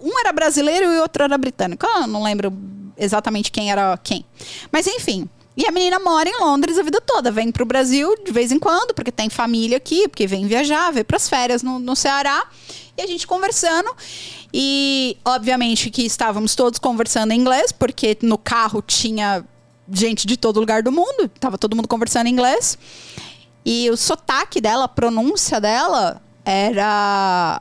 [0.00, 1.86] um era brasileiro e o outro era britânico.
[1.86, 2.52] Eu não lembro
[2.96, 4.24] exatamente quem era quem.
[4.70, 5.28] Mas enfim.
[5.56, 7.30] E a menina mora em Londres a vida toda.
[7.30, 11.04] Vem pro Brasil de vez em quando, porque tem família aqui, porque vem viajar, vem
[11.04, 12.46] pras férias no, no Ceará.
[12.96, 13.90] E a gente conversando.
[14.54, 19.44] E, obviamente, que estávamos todos conversando em inglês, porque no carro tinha
[19.92, 21.28] gente de todo lugar do mundo.
[21.40, 22.78] Tava todo mundo conversando em inglês.
[23.64, 27.60] E o sotaque dela, a pronúncia dela era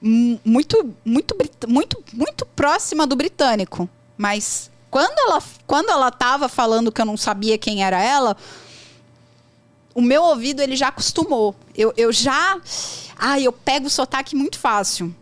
[0.00, 3.88] muito, muito, muito, muito próxima do britânico.
[4.16, 8.36] Mas quando ela, quando ela tava falando que eu não sabia quem era ela,
[9.94, 11.54] o meu ouvido ele já acostumou.
[11.74, 12.60] Eu, eu já.
[13.16, 15.14] Ah, eu pego o sotaque muito fácil.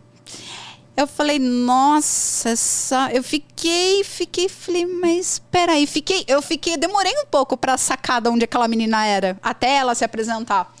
[0.95, 3.09] Eu falei, nossa, essa...
[3.11, 8.29] eu fiquei, fiquei, falei, mas peraí, fiquei, eu fiquei, demorei um pouco para sacar de
[8.29, 10.71] onde aquela menina era, até ela se apresentar.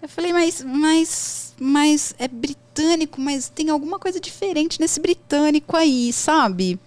[0.00, 6.12] Eu falei, mas, mas, mas é britânico, mas tem alguma coisa diferente nesse britânico aí,
[6.12, 6.78] sabe?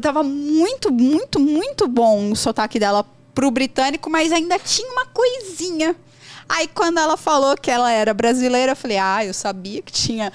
[0.00, 5.96] Tava muito, muito, muito bom o sotaque dela pro britânico, mas ainda tinha uma coisinha
[6.48, 10.32] Aí quando ela falou que ela era brasileira, eu falei, ah, eu sabia que tinha.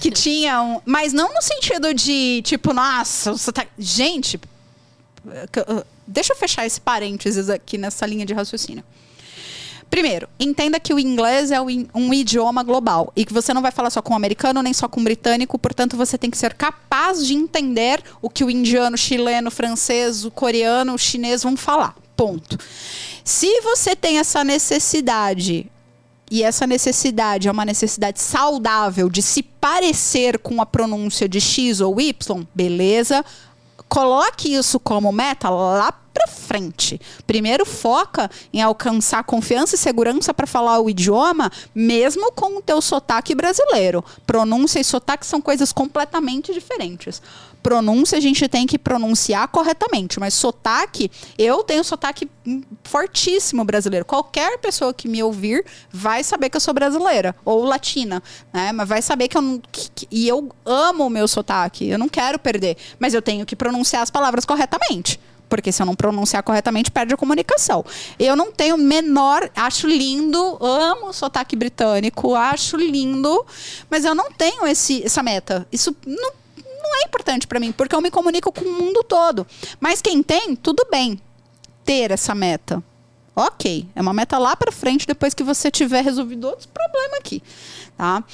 [0.00, 0.80] Que tinha um.
[0.84, 3.66] Mas não no sentido de, tipo, nossa, você tá.
[3.76, 4.40] Gente,
[6.06, 8.84] deixa eu fechar esse parênteses aqui nessa linha de raciocínio.
[9.90, 13.90] Primeiro, entenda que o inglês é um idioma global e que você não vai falar
[13.90, 17.24] só com o americano nem só com o britânico, portanto você tem que ser capaz
[17.24, 21.94] de entender o que o indiano, chileno, francês, o coreano, o chinês vão falar.
[22.16, 22.58] Ponto.
[23.22, 25.70] Se você tem essa necessidade
[26.30, 31.80] e essa necessidade é uma necessidade saudável de se parecer com a pronúncia de X
[31.80, 33.24] ou Y, beleza?
[33.88, 36.98] Coloque isso como meta lá para frente.
[37.26, 42.80] Primeiro foca em alcançar confiança e segurança para falar o idioma, mesmo com o teu
[42.80, 44.02] sotaque brasileiro.
[44.26, 47.20] Pronúncia e sotaque são coisas completamente diferentes
[47.66, 52.30] pronúncia a gente tem que pronunciar corretamente, mas sotaque, eu tenho sotaque
[52.84, 54.04] fortíssimo brasileiro.
[54.04, 58.70] Qualquer pessoa que me ouvir vai saber que eu sou brasileira ou latina, né?
[58.70, 61.98] Mas vai saber que eu não, que, que, e eu amo o meu sotaque, eu
[61.98, 65.18] não quero perder, mas eu tenho que pronunciar as palavras corretamente.
[65.48, 67.84] Porque se eu não pronunciar corretamente, perde a comunicação.
[68.18, 69.48] Eu não tenho menor.
[69.54, 73.44] Acho lindo, amo o sotaque britânico, acho lindo,
[73.88, 75.66] mas eu não tenho esse, essa meta.
[75.70, 76.46] Isso não
[76.86, 79.44] não é importante para mim, porque eu me comunico com o mundo todo.
[79.80, 81.20] Mas quem tem, tudo bem
[81.84, 82.82] ter essa meta.
[83.38, 87.42] Ok, é uma meta lá para frente depois que você tiver resolvido outros problemas aqui,
[87.94, 88.24] tá?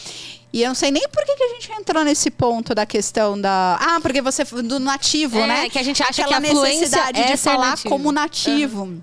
[0.53, 3.41] E eu não sei nem por que, que a gente entrou nesse ponto da questão
[3.41, 3.79] da.
[3.81, 4.45] Ah, porque você.
[4.45, 5.71] do nativo, é, né?
[5.71, 7.89] Que a gente acha Aquela que a necessidade é de falar nativo.
[7.89, 8.83] como nativo.
[8.83, 9.03] Uhum.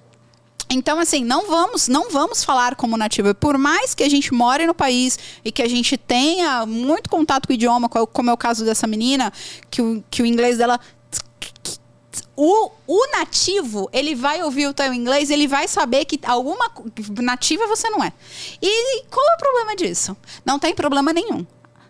[0.72, 3.34] Então, assim, não vamos, não vamos falar como nativo.
[3.34, 7.48] Por mais que a gente more no país e que a gente tenha muito contato
[7.48, 9.34] com o idioma, como é o caso dessa menina,
[9.72, 10.80] que o, que o inglês dela
[12.42, 16.72] o, o, nativo, ele vai ouvir o teu inglês, ele vai saber que alguma
[17.22, 18.14] nativa você não é.
[18.62, 20.16] E qual é o problema disso?
[20.46, 21.46] Não tem problema nenhum.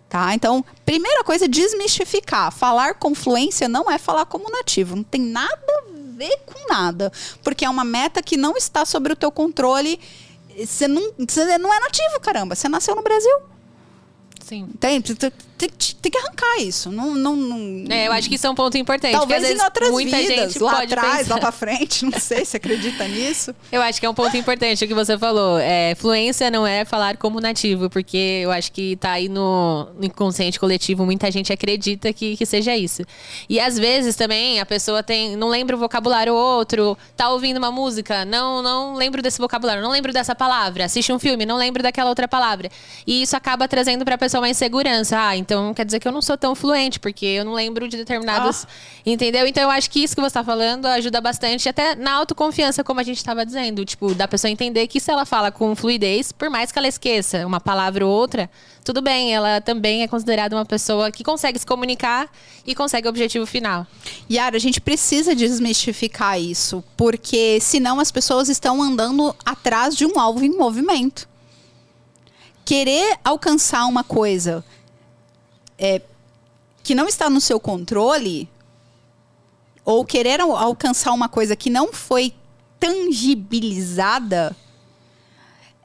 [0.09, 0.33] Tá?
[0.33, 2.51] Então, primeira coisa, desmistificar.
[2.51, 4.95] Falar com fluência não é falar como nativo.
[4.95, 7.12] Não tem nada a ver com nada.
[7.43, 9.99] Porque é uma meta que não está sobre o teu controle.
[10.57, 12.55] Você não, você não é nativo, caramba.
[12.55, 13.38] Você nasceu no Brasil.
[14.43, 14.63] Sim.
[14.63, 15.15] Entende?
[15.60, 15.69] Tem,
[16.02, 16.89] tem que arrancar isso.
[16.89, 19.12] Não, não, não, É, eu acho que isso é um ponto importante.
[19.12, 21.34] Talvez vezes em outras muita vidas, gente lá atrás, pensar.
[21.34, 23.54] lá pra frente, não sei se acredita nisso.
[23.69, 25.60] Eu acho que é um ponto importante o que você falou.
[25.60, 30.06] É, fluência não é falar como nativo, porque eu acho que tá aí no, no
[30.06, 33.04] inconsciente coletivo, muita gente acredita que, que seja isso.
[33.50, 37.72] E às vezes também a pessoa tem, não lembra o vocabulário outro, tá ouvindo uma
[37.72, 41.84] música, não, não lembro desse vocabulário, não lembro dessa palavra, assiste um filme, não lembro
[41.84, 42.69] daquela outra palavra.
[43.06, 45.17] E isso acaba trazendo pra pessoa uma insegurança.
[45.19, 47.97] Ah, então quer dizer que eu não sou tão fluente, porque eu não lembro de
[47.97, 48.65] determinados.
[49.05, 49.47] Entendeu?
[49.47, 52.99] Então eu acho que isso que você tá falando ajuda bastante, até na autoconfiança, como
[52.99, 53.85] a gente tava dizendo.
[53.85, 57.45] Tipo, da pessoa entender que se ela fala com fluidez, por mais que ela esqueça
[57.45, 58.49] uma palavra ou outra,
[58.83, 62.27] tudo bem, ela também é considerada uma pessoa que consegue se comunicar
[62.65, 63.85] e consegue o objetivo final.
[64.31, 70.19] Yara, a gente precisa desmistificar isso, porque senão as pessoas estão andando atrás de um
[70.19, 71.27] alvo em movimento.
[72.65, 74.63] Querer alcançar uma coisa
[75.79, 76.01] é,
[76.83, 78.49] que não está no seu controle,
[79.85, 82.33] ou querer al- alcançar uma coisa que não foi
[82.79, 84.55] tangibilizada,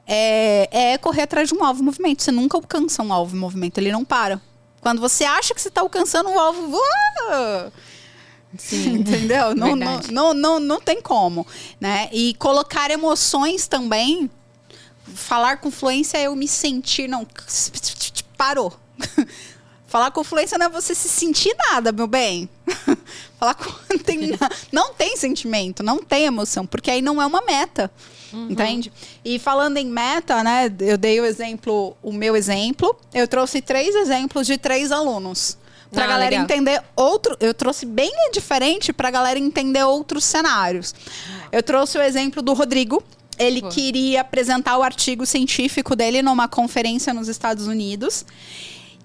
[0.07, 2.21] é, é correr atrás de um alvo em movimento.
[2.21, 4.39] Você nunca alcança um alvo em movimento, ele não para.
[4.81, 7.73] Quando você acha que você está alcançando um alvo, voa!
[8.71, 9.55] Entendeu?
[9.55, 11.45] Não, não, não, não, não tem como.
[11.79, 12.07] Né?
[12.11, 14.29] E colocar emoções também.
[15.13, 17.07] Falar com fluência é eu me sentir.
[17.09, 17.27] Não.
[18.37, 18.77] Parou.
[19.87, 22.49] Falar com fluência não é você se sentir nada, meu bem.
[23.39, 23.71] Falar com.
[23.89, 24.19] Não tem,
[24.71, 27.91] não tem sentimento, não tem emoção, porque aí não é uma meta.
[28.33, 28.91] Entende?
[29.23, 30.69] E falando em meta, né?
[30.81, 32.93] Eu dei o exemplo, o meu exemplo.
[33.13, 35.57] Eu trouxe três exemplos de três alunos.
[35.91, 36.43] Pra Ah, galera legal.
[36.43, 37.37] entender outro.
[37.39, 40.93] Eu trouxe bem diferente pra galera entender outros cenários.
[41.49, 43.01] Eu trouxe o exemplo do Rodrigo.
[43.37, 43.71] Ele Boa.
[43.71, 48.25] queria apresentar o artigo científico dele numa conferência nos Estados Unidos.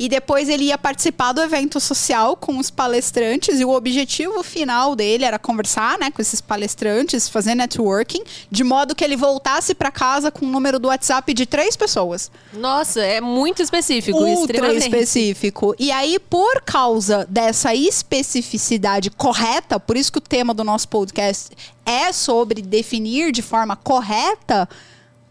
[0.00, 3.60] E depois ele ia participar do evento social com os palestrantes.
[3.60, 8.94] E o objetivo final dele era conversar né, com esses palestrantes, fazer networking, de modo
[8.94, 13.20] que ele voltasse para casa com o número do WhatsApp de três pessoas Nossa, é
[13.20, 15.74] muito específico, ultra específico.
[15.78, 21.54] E aí, por causa dessa especificidade correta, por isso que o tema do nosso podcast
[21.84, 24.66] é sobre definir de forma correta,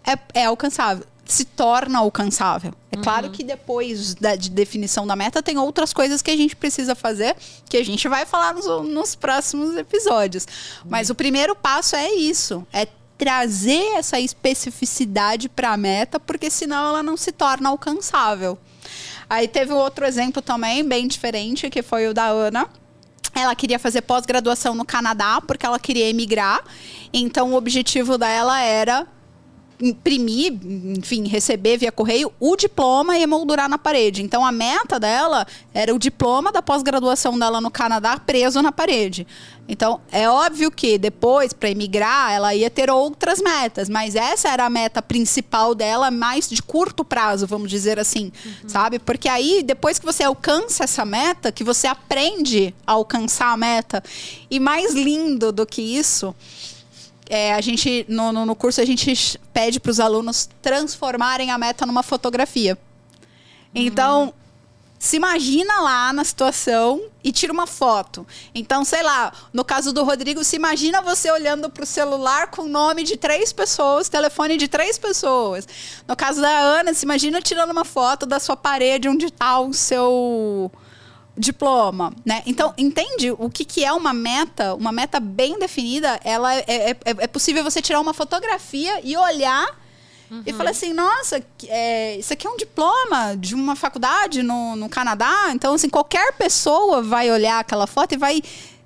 [0.06, 1.06] é, é alcançável.
[1.30, 2.74] Se torna alcançável.
[2.92, 6.56] É claro que depois da de definição da meta, tem outras coisas que a gente
[6.56, 7.36] precisa fazer,
[7.70, 10.48] que a gente vai falar nos, nos próximos episódios.
[10.86, 12.88] Mas o primeiro passo é isso: é
[13.18, 18.58] trazer essa especificidade para a meta, porque senão ela não se torna alcançável.
[19.30, 22.68] Aí teve um outro exemplo também, bem diferente, que foi o da Ana.
[23.36, 26.64] Ela queria fazer pós-graduação no Canadá, porque ela queria emigrar.
[27.14, 29.06] Então, o objetivo dela era
[29.82, 30.54] imprimir,
[30.98, 34.22] enfim, receber via correio o diploma e emoldurar na parede.
[34.22, 39.26] Então a meta dela era o diploma da pós-graduação dela no Canadá preso na parede.
[39.68, 44.66] Então é óbvio que depois para emigrar ela ia ter outras metas, mas essa era
[44.66, 48.32] a meta principal dela, mais de curto prazo, vamos dizer assim,
[48.68, 49.00] sabe?
[49.00, 54.04] Porque aí depois que você alcança essa meta, que você aprende a alcançar a meta,
[54.50, 56.36] e mais lindo do que isso,
[57.30, 61.58] é, a gente no, no, no curso a gente pede para os alunos transformarem a
[61.58, 62.78] meta numa fotografia.
[63.74, 64.34] Então,
[65.00, 68.28] se imagina lá na situação e tira uma foto.
[68.54, 72.64] Então, sei lá, no caso do Rodrigo, se imagina você olhando para o celular com
[72.64, 75.66] o nome de três pessoas, telefone de três pessoas.
[76.06, 79.74] No caso da Ana, se imagina tirando uma foto da sua parede onde está o
[79.74, 80.70] seu
[81.40, 82.44] diploma, né?
[82.46, 84.76] Então, entende o que, que é uma meta?
[84.76, 89.16] Uma meta bem definida, ela é, é, é- é possível você tirar uma fotografia e
[89.16, 89.66] olhar
[90.46, 94.88] e falar assim, nossa, é, isso aqui é um diploma de uma faculdade no, no
[94.90, 95.48] Canadá.
[95.52, 98.42] Então, assim, qualquer pessoa vai olhar aquela foto e vai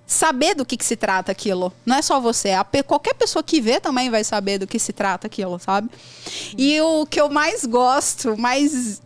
[0.07, 1.73] saber do que, que se trata aquilo.
[1.85, 2.51] Não é só você.
[2.51, 5.89] A qualquer pessoa que vê também vai saber do que se trata aquilo, sabe?
[6.57, 9.01] E o que eu mais gosto, mais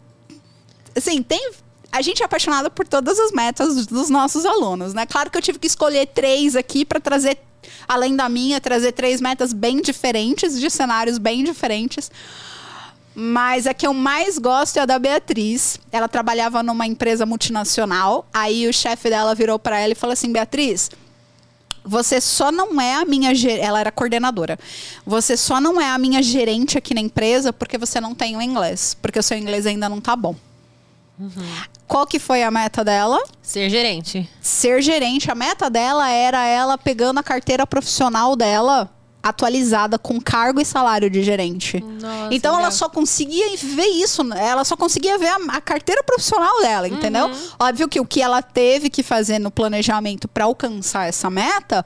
[0.95, 1.53] assim, tem.
[1.91, 5.05] A gente é apaixonada por todas as metas dos- dos nossos alunos, né?
[5.05, 7.37] Claro que eu tive que escolher três aqui para trazer,
[7.87, 12.11] além da minha, trazer três metas bem diferentes, de cenários bem diferentes.
[13.15, 15.79] Mas a que eu mais gosto é a da Beatriz.
[15.91, 18.27] Ela trabalhava numa empresa multinacional.
[18.31, 20.91] Aí o chefe dela virou para ela e falou assim: Beatriz,
[21.83, 24.59] você só não é a minha ger- ela era coordenadora.
[25.03, 28.41] Você só não é a minha gerente aqui na empresa porque você não tem o
[28.41, 30.35] inglês, porque o seu inglês ainda não tá bom.
[31.87, 33.21] Qual que foi a meta dela?
[33.41, 34.29] Ser gerente.
[34.41, 35.31] Ser gerente.
[35.31, 38.89] A meta dela era ela pegando a carteira profissional dela
[39.21, 41.81] atualizada com cargo e salário de gerente.
[41.81, 42.71] Nossa, então ela legal.
[42.71, 47.29] só conseguia ver isso, ela só conseguia ver a, a carteira profissional dela, entendeu?
[47.59, 51.83] Óbvio que o que ela teve que fazer no planejamento para alcançar essa meta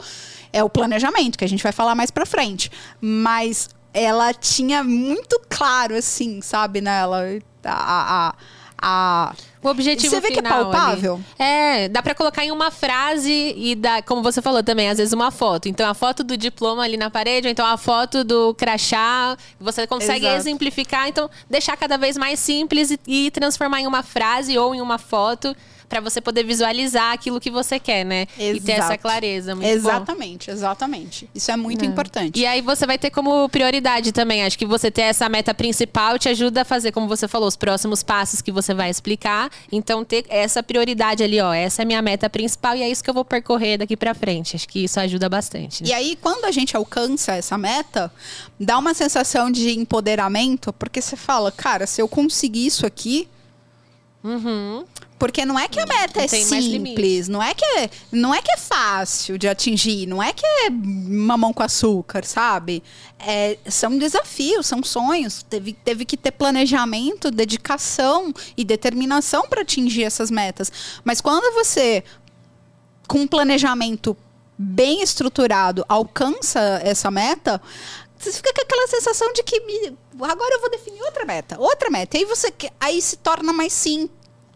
[0.54, 2.70] é o planejamento, que a gente vai falar mais pra frente.
[3.00, 7.24] Mas ela tinha muito claro, assim, sabe, nela,
[7.66, 8.30] a.
[8.30, 8.36] a,
[8.82, 10.72] a O objetivo Você vê que é final ali.
[10.72, 11.22] palpável?
[11.38, 15.14] É, dá pra colocar em uma frase e dá, como você falou também, às vezes
[15.14, 15.70] uma foto.
[15.70, 19.86] Então a foto do diploma ali na parede, ou então a foto do crachá, você
[19.86, 20.42] consegue Exato.
[20.42, 24.82] exemplificar, então deixar cada vez mais simples e, e transformar em uma frase ou em
[24.82, 25.56] uma foto
[25.92, 28.26] pra você poder visualizar aquilo que você quer, né?
[28.40, 29.00] E ter essa Exato.
[29.02, 29.74] clareza, muito bom.
[29.76, 31.30] exatamente, exatamente.
[31.36, 32.40] Isso é muito importante.
[32.40, 34.46] E aí você vai ter como prioridade também.
[34.46, 37.58] Acho que você ter essa meta principal te ajuda a fazer, como você falou, os
[37.58, 39.52] próximos passos que você vai explicar.
[39.70, 41.54] Então, ter essa prioridade ali, ó.
[41.54, 44.14] Essa é a minha meta principal e é isso que eu vou percorrer daqui pra
[44.14, 44.56] frente.
[44.56, 45.84] Acho que isso ajuda bastante.
[45.84, 45.90] né?
[45.90, 48.10] E aí, quando a gente alcança essa meta,
[48.58, 53.28] dá uma sensação de empoderamento, porque você fala, cara, se eu conseguir isso aqui.
[55.22, 58.52] Porque não é que a meta é simples, não é, que é, não é que
[58.52, 62.82] é fácil de atingir, não é que é mamão com açúcar, sabe?
[63.20, 65.44] É, são desafios, são sonhos.
[65.48, 70.72] Teve, teve que ter planejamento, dedicação e determinação para atingir essas metas.
[71.04, 72.04] Mas quando você
[73.08, 74.18] com um planejamento
[74.58, 77.62] bem estruturado alcança essa meta,
[78.18, 79.62] você fica com aquela sensação de que
[80.20, 82.18] agora eu vou definir outra meta, outra meta.
[82.18, 84.10] E aí você aí se torna mais sim,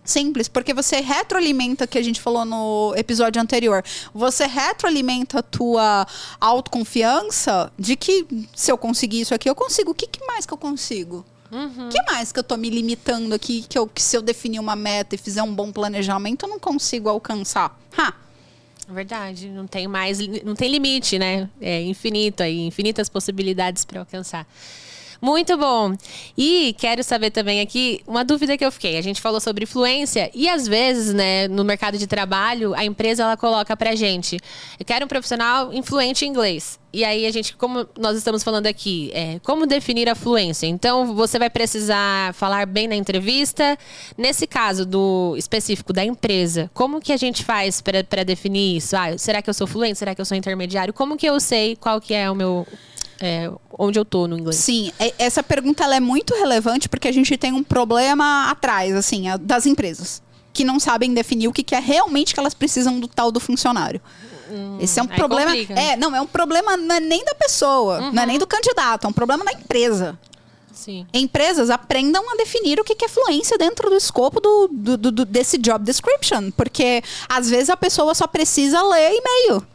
[0.06, 3.84] simples, porque você retroalimenta que a gente falou no episódio anterior.
[4.14, 6.08] Você retroalimenta a tua
[6.40, 8.26] autoconfiança de que
[8.56, 9.92] se eu conseguir isso aqui, eu consigo.
[9.92, 11.26] O que, que mais que eu consigo?
[11.52, 14.60] O que mais que eu tô me limitando aqui que, eu, que se eu definir
[14.60, 17.80] uma meta e fizer um bom planejamento, eu não consigo alcançar?
[17.98, 18.14] Ha!
[18.88, 19.50] Verdade.
[19.50, 20.20] Não tem mais.
[20.44, 21.50] Não tem limite, né?
[21.60, 24.46] É infinito aí, infinitas possibilidades pra alcançar.
[25.26, 25.96] Muito bom.
[26.38, 28.96] E quero saber também aqui uma dúvida que eu fiquei.
[28.96, 33.24] A gente falou sobre fluência e às vezes, né, no mercado de trabalho, a empresa
[33.24, 34.38] ela coloca pra gente:
[34.80, 36.80] eu quero um profissional influente em inglês.
[36.94, 40.68] E aí a gente, como nós estamos falando aqui, é, como definir a fluência?
[40.68, 43.76] Então você vai precisar falar bem na entrevista.
[44.16, 48.96] Nesse caso do específico da empresa, como que a gente faz para definir isso?
[48.96, 49.98] Ah, será que eu sou fluente?
[49.98, 50.94] Será que eu sou intermediário?
[50.94, 52.68] Como que eu sei qual que é o meu
[53.26, 54.56] é, onde eu tô no inglês?
[54.58, 59.26] Sim, é- essa pergunta é muito relevante porque a gente tem um problema atrás, assim,
[59.42, 60.22] das empresas.
[60.54, 63.40] Que não sabem definir o que, que é realmente que elas precisam do tal do
[63.40, 64.00] funcionário.
[64.80, 65.52] Esse é um problema.
[65.52, 65.82] complica, né?
[65.82, 65.92] Uhum.
[65.92, 69.06] É, não, é um problema não é nem da pessoa, não é nem do candidato,
[69.06, 70.18] é um problema da empresa.
[70.72, 71.08] Sim.
[71.14, 75.12] Empresas aprendam a definir o que que é fluência dentro do escopo do, do- do-
[75.12, 76.52] do- desse job description.
[76.52, 79.66] Porque às vezes a pessoa só precisa ler e-mail.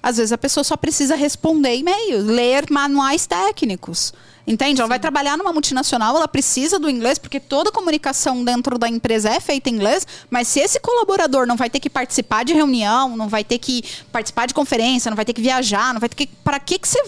[0.00, 4.14] Às vezes a pessoa só precisa responder e-mail, ler manuais técnicos.
[4.46, 4.80] Entende?
[4.80, 9.30] Ela vai trabalhar numa multinacional, ela precisa do inglês, porque toda comunicação dentro da empresa
[9.30, 13.16] é feita em inglês, mas se esse colaborador não vai ter que participar de reunião,
[13.16, 16.16] não vai ter que participar de conferência, não vai ter que viajar, não vai ter
[16.16, 16.26] que.
[16.26, 17.00] Para que, que você.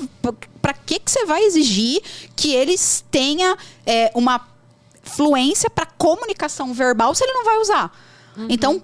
[0.63, 2.01] Para que, que você vai exigir
[2.37, 4.41] que eles tenham é, uma
[5.03, 7.93] fluência para comunicação verbal se ele não vai usar?
[8.49, 8.83] Então,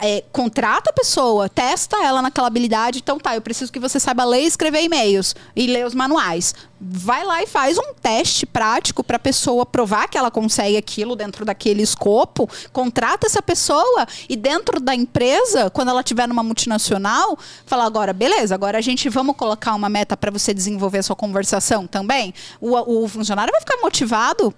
[0.00, 3.00] é, contrata a pessoa, testa ela naquela habilidade.
[3.00, 6.54] Então, tá, eu preciso que você saiba ler e escrever e-mails e ler os manuais.
[6.80, 11.14] Vai lá e faz um teste prático para a pessoa provar que ela consegue aquilo
[11.16, 12.48] dentro daquele escopo.
[12.72, 18.54] Contrata essa pessoa e dentro da empresa, quando ela estiver numa multinacional, fala agora, beleza,
[18.54, 22.34] agora a gente vamos colocar uma meta para você desenvolver a sua conversação também.
[22.60, 24.54] O, o funcionário vai ficar motivado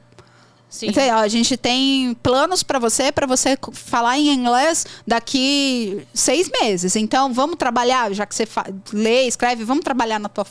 [0.75, 0.89] Sim.
[0.89, 6.51] então, ó, a gente tem planos para você, para você falar em inglês daqui seis
[6.51, 6.97] meses.
[6.97, 8.45] Então, vamos trabalhar, já que você
[8.93, 10.45] lê, escreve, vamos trabalhar na tua.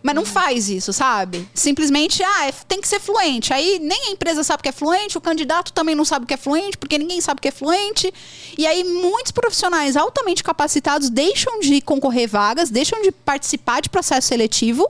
[0.00, 1.48] Mas não faz isso, sabe?
[1.52, 3.52] Simplesmente, ah, é- tem que ser fluente.
[3.52, 6.36] Aí nem a empresa sabe que é fluente, o candidato também não sabe que é
[6.36, 8.14] fluente, porque ninguém sabe que é fluente.
[8.56, 14.28] E aí muitos profissionais altamente capacitados deixam de concorrer vagas, deixam de participar de processo
[14.28, 14.88] seletivo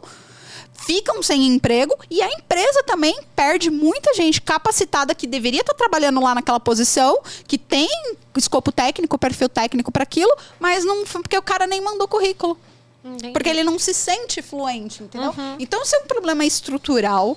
[0.78, 6.20] ficam sem emprego e a empresa também perde muita gente capacitada que deveria estar trabalhando
[6.20, 7.88] lá naquela posição, que tem
[8.36, 12.58] escopo técnico, perfil técnico para aquilo, mas não porque o cara nem mandou currículo.
[13.04, 13.32] Entendi.
[13.32, 15.34] Porque ele não se sente fluente, entendeu?
[15.58, 17.36] Então, isso é um problema estrutural.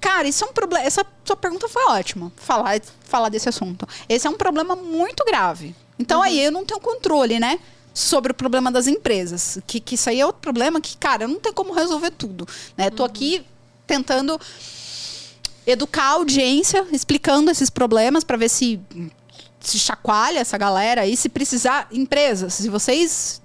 [0.00, 0.84] Cara, isso é um problema.
[0.84, 2.32] Essa sua pergunta foi ótima.
[2.36, 3.86] Falar, falar desse assunto.
[4.08, 5.74] Esse é um problema muito grave.
[5.98, 7.58] Então, aí eu não tenho controle, né?
[7.98, 9.58] Sobre o problema das empresas.
[9.66, 12.46] Que, que isso aí é outro problema que, cara, não tenho como resolver tudo.
[12.76, 12.90] Né?
[12.90, 13.42] Tô aqui
[13.86, 14.38] tentando
[15.66, 18.78] educar a audiência, explicando esses problemas para ver se
[19.58, 23.40] se chacoalha essa galera aí, se precisar, empresas, se vocês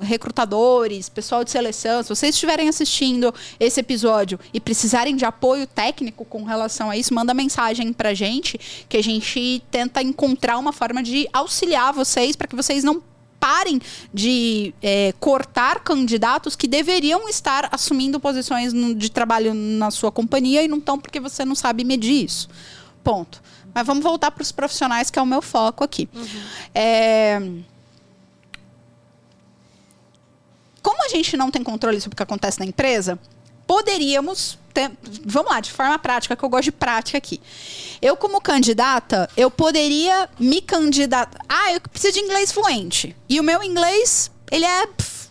[0.00, 6.24] recrutadores, pessoal de seleção, se vocês estiverem assistindo esse episódio e precisarem de apoio técnico
[6.24, 11.02] com relação a isso, manda mensagem pra gente, que a gente tenta encontrar uma forma
[11.02, 13.02] de auxiliar vocês para que vocês não
[13.44, 13.78] parem
[14.10, 20.68] de é, cortar candidatos que deveriam estar assumindo posições de trabalho na sua companhia e
[20.68, 22.48] não estão porque você não sabe medir isso.
[23.02, 23.42] Ponto.
[23.74, 26.08] Mas vamos voltar para os profissionais, que é o meu foco aqui.
[26.14, 26.26] Uhum.
[26.74, 27.38] É...
[30.82, 33.18] Como a gente não tem controle sobre o que acontece na empresa,
[33.74, 34.88] poderíamos ter,
[35.26, 37.40] vamos lá, de forma prática, que eu gosto de prática aqui.
[38.00, 41.40] Eu, como candidata, eu poderia me candidatar.
[41.48, 43.16] Ah, eu preciso de inglês fluente.
[43.28, 45.28] E o meu inglês, ele é pff,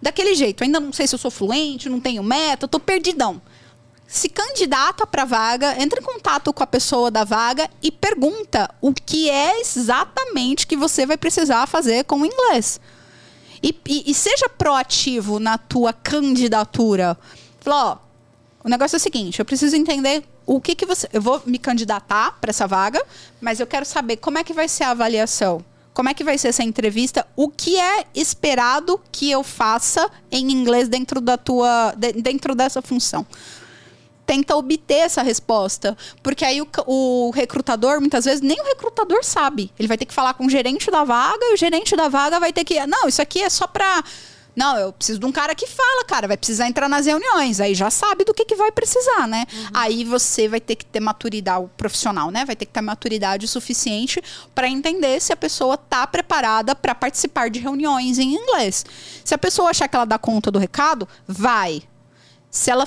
[0.00, 0.64] daquele jeito.
[0.64, 3.40] Ainda não sei se eu sou fluente, não tenho meta, eu tô perdidão.
[4.06, 8.94] Se candidata para vaga, entra em contato com a pessoa da vaga e pergunta o
[8.94, 12.80] que é exatamente que você vai precisar fazer com o inglês.
[13.62, 17.16] E, e, e seja proativo na tua candidatura.
[17.62, 17.98] Fala, ó,
[18.64, 21.08] o negócio é o seguinte, eu preciso entender o que que você...
[21.12, 23.02] Eu vou me candidatar para essa vaga,
[23.40, 25.64] mas eu quero saber como é que vai ser a avaliação.
[25.94, 27.26] Como é que vai ser essa entrevista?
[27.36, 31.94] O que é esperado que eu faça em inglês dentro da tua...
[31.96, 33.26] dentro dessa função?
[34.24, 35.96] tenta obter essa resposta.
[36.22, 39.70] Porque aí o, o, recrutador, muitas vezes, nem o recrutador sabe.
[39.78, 42.40] Ele vai ter que falar com o gerente da vaga e o gerente da vaga
[42.40, 42.84] vai ter que.
[42.86, 44.02] Não, isso aqui é só pra.
[44.54, 47.74] Não, eu preciso de um cara que fala, cara, vai precisar entrar nas reuniões, aí
[47.74, 49.46] já sabe do que, que vai precisar, né?
[49.52, 49.66] Uhum.
[49.72, 52.44] Aí você vai ter que ter maturidade, profissional, né?
[52.44, 54.22] Vai ter que ter maturidade suficiente
[54.54, 58.84] para entender se a pessoa tá preparada para participar de reuniões em inglês.
[59.24, 61.82] Se a pessoa achar que ela dá conta do recado, vai.
[62.50, 62.86] Se ela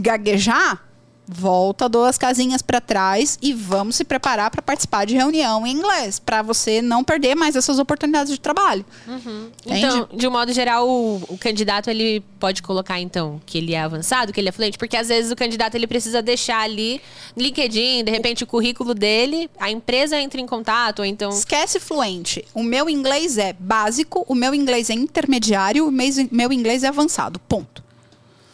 [0.00, 0.82] gaguejar,
[1.26, 6.18] volta duas casinhas para trás e vamos se preparar para participar de reunião em inglês,
[6.18, 8.84] para você não perder mais essas oportunidades de trabalho.
[9.06, 9.50] Uhum.
[9.66, 13.80] Então, de um modo geral, o, o, candidato ele pode colocar então que ele é
[13.80, 17.00] avançado, que ele é fluente, porque às vezes o candidato ele precisa deixar ali
[17.36, 22.44] LinkedIn, de repente o currículo dele, a empresa entra em contato, ou então esquece fluente.
[22.54, 27.38] O meu inglês é básico, o meu inglês é intermediário, o meu inglês é avançado.
[27.40, 27.83] Ponto.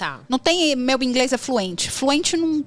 [0.01, 0.21] Tá.
[0.31, 1.91] Não tem meu inglês é fluente.
[1.91, 2.65] Fluente não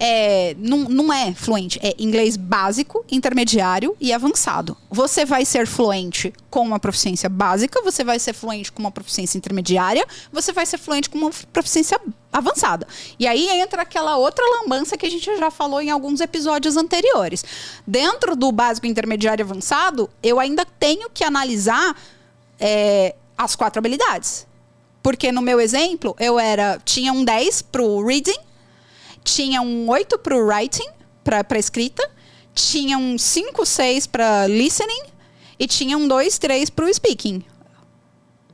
[0.00, 4.76] é, não, não é fluente, é inglês básico, intermediário e avançado.
[4.90, 9.38] Você vai ser fluente com uma proficiência básica, você vai ser fluente com uma proficiência
[9.38, 11.96] intermediária, você vai ser fluente com uma proficiência
[12.32, 12.88] avançada.
[13.20, 17.44] E aí entra aquela outra lambança que a gente já falou em alguns episódios anteriores.
[17.86, 21.96] Dentro do básico, intermediário e avançado, eu ainda tenho que analisar
[22.58, 24.44] é, as quatro habilidades.
[25.04, 28.38] Porque no meu exemplo, eu era tinha um 10 pro reading,
[29.22, 30.88] tinha um 8 pro writing,
[31.22, 32.10] para escrita,
[32.54, 35.02] tinha um 5, 6 para listening
[35.58, 37.44] e tinha um 2, 3 pro speaking.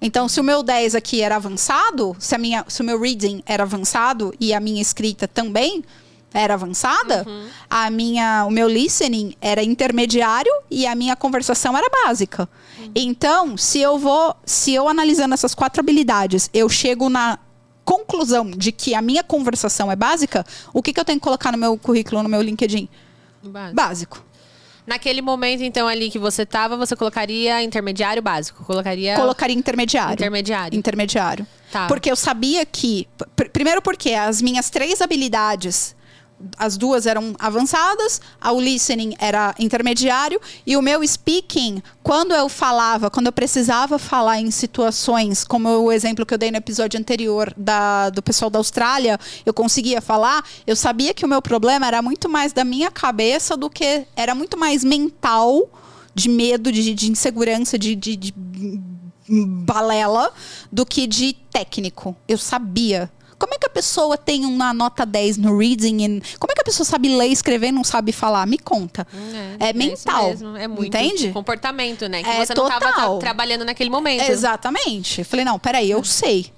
[0.03, 3.45] Então, se o meu 10 aqui era avançado, se, a minha, se o meu reading
[3.47, 5.85] era avançado e a minha escrita também,
[6.33, 7.49] era avançada, uhum.
[7.69, 12.49] a minha, o meu listening era intermediário e a minha conversação era básica.
[12.79, 12.91] Uhum.
[12.95, 17.39] Então, se eu vou, se eu analisando essas quatro habilidades, eu chego na
[17.85, 21.51] conclusão de que a minha conversação é básica, o que, que eu tenho que colocar
[21.51, 22.89] no meu currículo, no meu LinkedIn?
[23.43, 23.75] Básico.
[23.75, 24.25] básico.
[24.87, 28.65] Naquele momento, então, ali que você estava, você colocaria intermediário básico?
[28.65, 29.17] Colocaria.
[29.17, 30.15] Colocaria intermediário.
[30.15, 30.79] Intermediário.
[30.79, 31.47] Intermediário.
[31.71, 31.87] Tá.
[31.87, 33.07] Porque eu sabia que.
[33.53, 35.95] Primeiro, porque as minhas três habilidades
[36.57, 43.11] as duas eram avançadas, o listening era intermediário e o meu speaking, quando eu falava,
[43.11, 47.53] quando eu precisava falar em situações, como o exemplo que eu dei no episódio anterior
[47.57, 52.03] da, do pessoal da Austrália, eu conseguia falar, eu sabia que o meu problema era
[52.03, 55.69] muito mais da minha cabeça do que era muito mais mental,
[56.15, 58.35] de medo, de, de insegurança, de, de, de
[59.31, 60.33] balela,
[60.73, 62.17] do que de técnico.
[62.27, 63.11] Eu sabia
[63.41, 66.05] como é que a pessoa tem uma nota 10 no reading?
[66.05, 66.21] And...
[66.39, 68.47] Como é que a pessoa sabe ler, escrever e não sabe falar?
[68.47, 69.07] Me conta.
[69.59, 70.35] É, é, é mental.
[70.59, 71.33] É muito entende?
[71.33, 72.23] comportamento, né?
[72.23, 74.31] Que é você não estava trabalhando naquele momento.
[74.31, 75.25] Exatamente.
[75.25, 76.53] Falei, não, peraí, eu sei.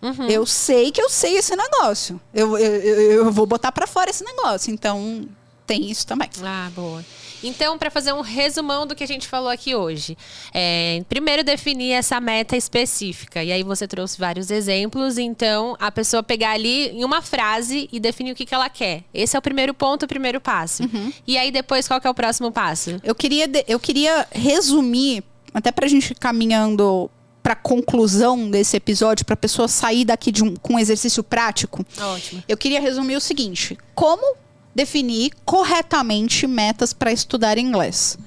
[0.00, 0.28] Uhum.
[0.28, 2.20] Eu sei que eu sei esse negócio.
[2.32, 4.72] Eu, eu, eu, eu vou botar para fora esse negócio.
[4.72, 5.28] Então,
[5.66, 6.30] tem isso também.
[6.44, 7.04] Ah, boa.
[7.42, 10.16] Então, para fazer um resumão do que a gente falou aqui hoje,
[10.52, 13.42] é, primeiro definir essa meta específica.
[13.42, 15.18] E aí você trouxe vários exemplos.
[15.18, 19.04] Então, a pessoa pegar ali em uma frase e definir o que, que ela quer.
[19.12, 20.82] Esse é o primeiro ponto, o primeiro passo.
[20.82, 21.12] Uhum.
[21.26, 23.00] E aí depois, qual que é o próximo passo?
[23.02, 25.22] Eu queria, eu queria resumir,
[25.52, 27.10] até para a gente ir caminhando
[27.42, 31.84] para conclusão desse episódio, para a pessoa sair daqui de um, com um exercício prático.
[31.98, 32.42] Ótimo.
[32.46, 34.36] Eu queria resumir o seguinte: como
[34.74, 38.18] definir corretamente metas para estudar inglês.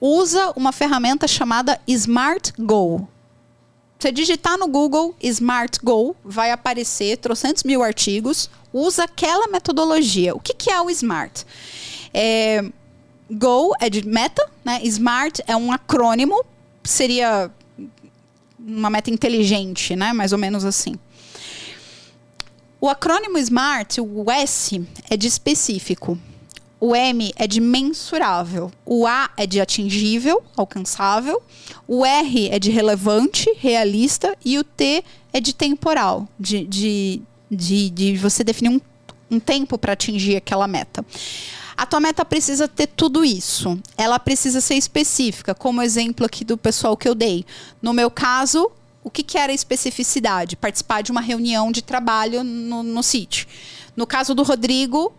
[0.00, 3.06] usa uma ferramenta chamada Smart Go.
[3.98, 10.34] Você digitar no Google Smart Go, vai aparecer trocentos mil artigos, usa aquela metodologia.
[10.34, 11.44] O que, que é o Smart?
[12.14, 12.64] É,
[13.30, 14.80] Go é de meta, né?
[14.84, 16.42] Smart é um acrônimo,
[16.82, 17.50] seria
[18.58, 20.14] uma meta inteligente, né?
[20.14, 20.94] Mais ou menos assim.
[22.80, 26.18] O acrônimo SMART, o S, é de específico.
[26.80, 28.72] O M é de mensurável.
[28.86, 31.42] O A é de atingível, alcançável.
[31.86, 34.34] O R é de relevante, realista.
[34.42, 38.80] E o T é de temporal, de, de, de, de você definir um,
[39.30, 41.04] um tempo para atingir aquela meta.
[41.76, 43.78] A tua meta precisa ter tudo isso.
[43.94, 47.44] Ela precisa ser específica, como exemplo aqui do pessoal que eu dei.
[47.82, 48.70] No meu caso,
[49.02, 50.56] o que, que era especificidade?
[50.56, 53.48] Participar de uma reunião de trabalho no, no CIT.
[53.96, 55.12] No caso do Rodrigo,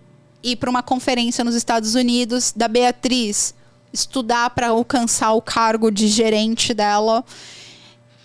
[0.43, 3.53] ir para uma conferência nos Estados Unidos, da Beatriz,
[3.91, 7.23] estudar para alcançar o cargo de gerente dela,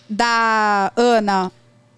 [0.09, 1.51] da Ana,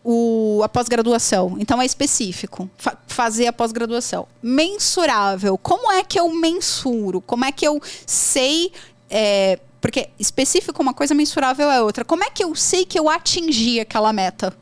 [0.03, 1.55] o, a pós-graduação.
[1.59, 2.69] Então é específico.
[2.77, 4.27] Fa fazer a pós-graduação.
[4.41, 5.57] Mensurável.
[5.57, 7.21] Como é que eu mensuro?
[7.21, 8.71] Como é que eu sei.
[9.09, 12.03] É, porque específico uma coisa, mensurável é outra.
[12.03, 14.53] Como é que eu sei que eu atingi aquela meta?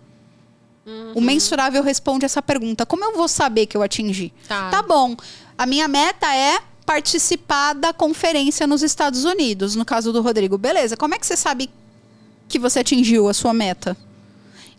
[0.85, 1.13] Uhum.
[1.15, 2.85] O mensurável responde essa pergunta.
[2.85, 4.33] Como eu vou saber que eu atingi?
[4.47, 4.69] Tá.
[4.69, 5.15] tá bom.
[5.57, 10.57] A minha meta é participar da conferência nos Estados Unidos, no caso do Rodrigo.
[10.57, 11.69] Beleza, como é que você sabe
[12.47, 13.97] que você atingiu a sua meta?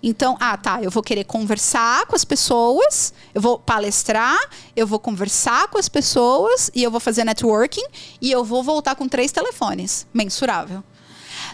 [0.03, 4.39] Então, ah, tá, eu vou querer conversar com as pessoas, eu vou palestrar,
[4.77, 7.85] eu vou conversar com as pessoas e eu vou fazer networking
[8.21, 10.85] e eu vou voltar com três telefones, mensurável.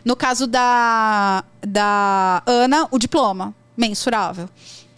[0.04, 4.48] No caso da, da Ana, o diploma, mensurável.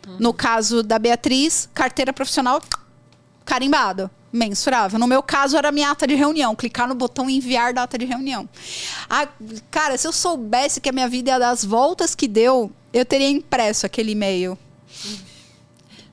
[0.06, 0.16] Uhum.
[0.18, 2.60] No caso da Beatriz, carteira profissional
[3.44, 4.98] carimbado, mensurável.
[4.98, 6.54] No meu caso, era minha ata de reunião.
[6.54, 8.48] Clicar no botão enviar data de reunião.
[9.08, 9.28] Ah,
[9.70, 13.04] cara, se eu soubesse que a minha vida ia dar as voltas que deu, eu
[13.04, 14.58] teria impresso aquele e-mail.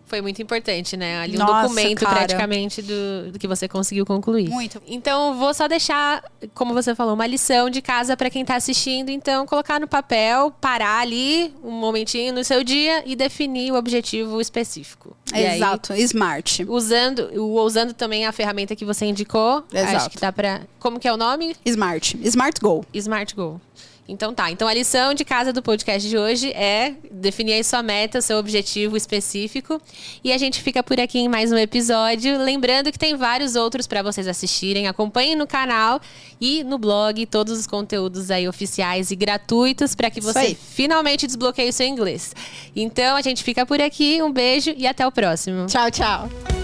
[0.05, 1.17] Foi muito importante, né?
[1.17, 2.17] Ali um Nossa, documento cara.
[2.17, 4.47] praticamente do, do, que você conseguiu concluir.
[4.47, 4.79] Muito.
[4.86, 6.23] Então, vou só deixar,
[6.53, 9.09] como você falou, uma lição de casa para quem está assistindo.
[9.09, 14.39] Então, colocar no papel, parar ali um momentinho no seu dia e definir o objetivo
[14.39, 15.17] específico.
[15.34, 16.63] Exato, aí, smart.
[16.69, 19.63] Usando, usando também a ferramenta que você indicou.
[19.73, 19.95] Exato.
[19.95, 20.61] Acho que dá para.
[20.79, 21.55] Como que é o nome?
[21.65, 22.19] Smart.
[22.21, 22.86] Smart Go.
[22.93, 23.59] Smart Go.
[24.07, 24.51] Então tá.
[24.51, 28.37] Então a lição de casa do podcast de hoje é definir aí sua meta, seu
[28.37, 29.81] objetivo específico.
[30.23, 32.37] E a gente fica por aqui em mais um episódio.
[32.37, 34.87] Lembrando que tem vários outros para vocês assistirem.
[34.87, 36.01] Acompanhem no canal
[36.39, 41.69] e no blog todos os conteúdos aí oficiais e gratuitos para que você finalmente desbloqueie
[41.69, 42.35] o seu inglês.
[42.75, 44.21] Então a gente fica por aqui.
[44.21, 45.65] Um beijo e até o próximo.
[45.67, 46.62] Tchau, tchau.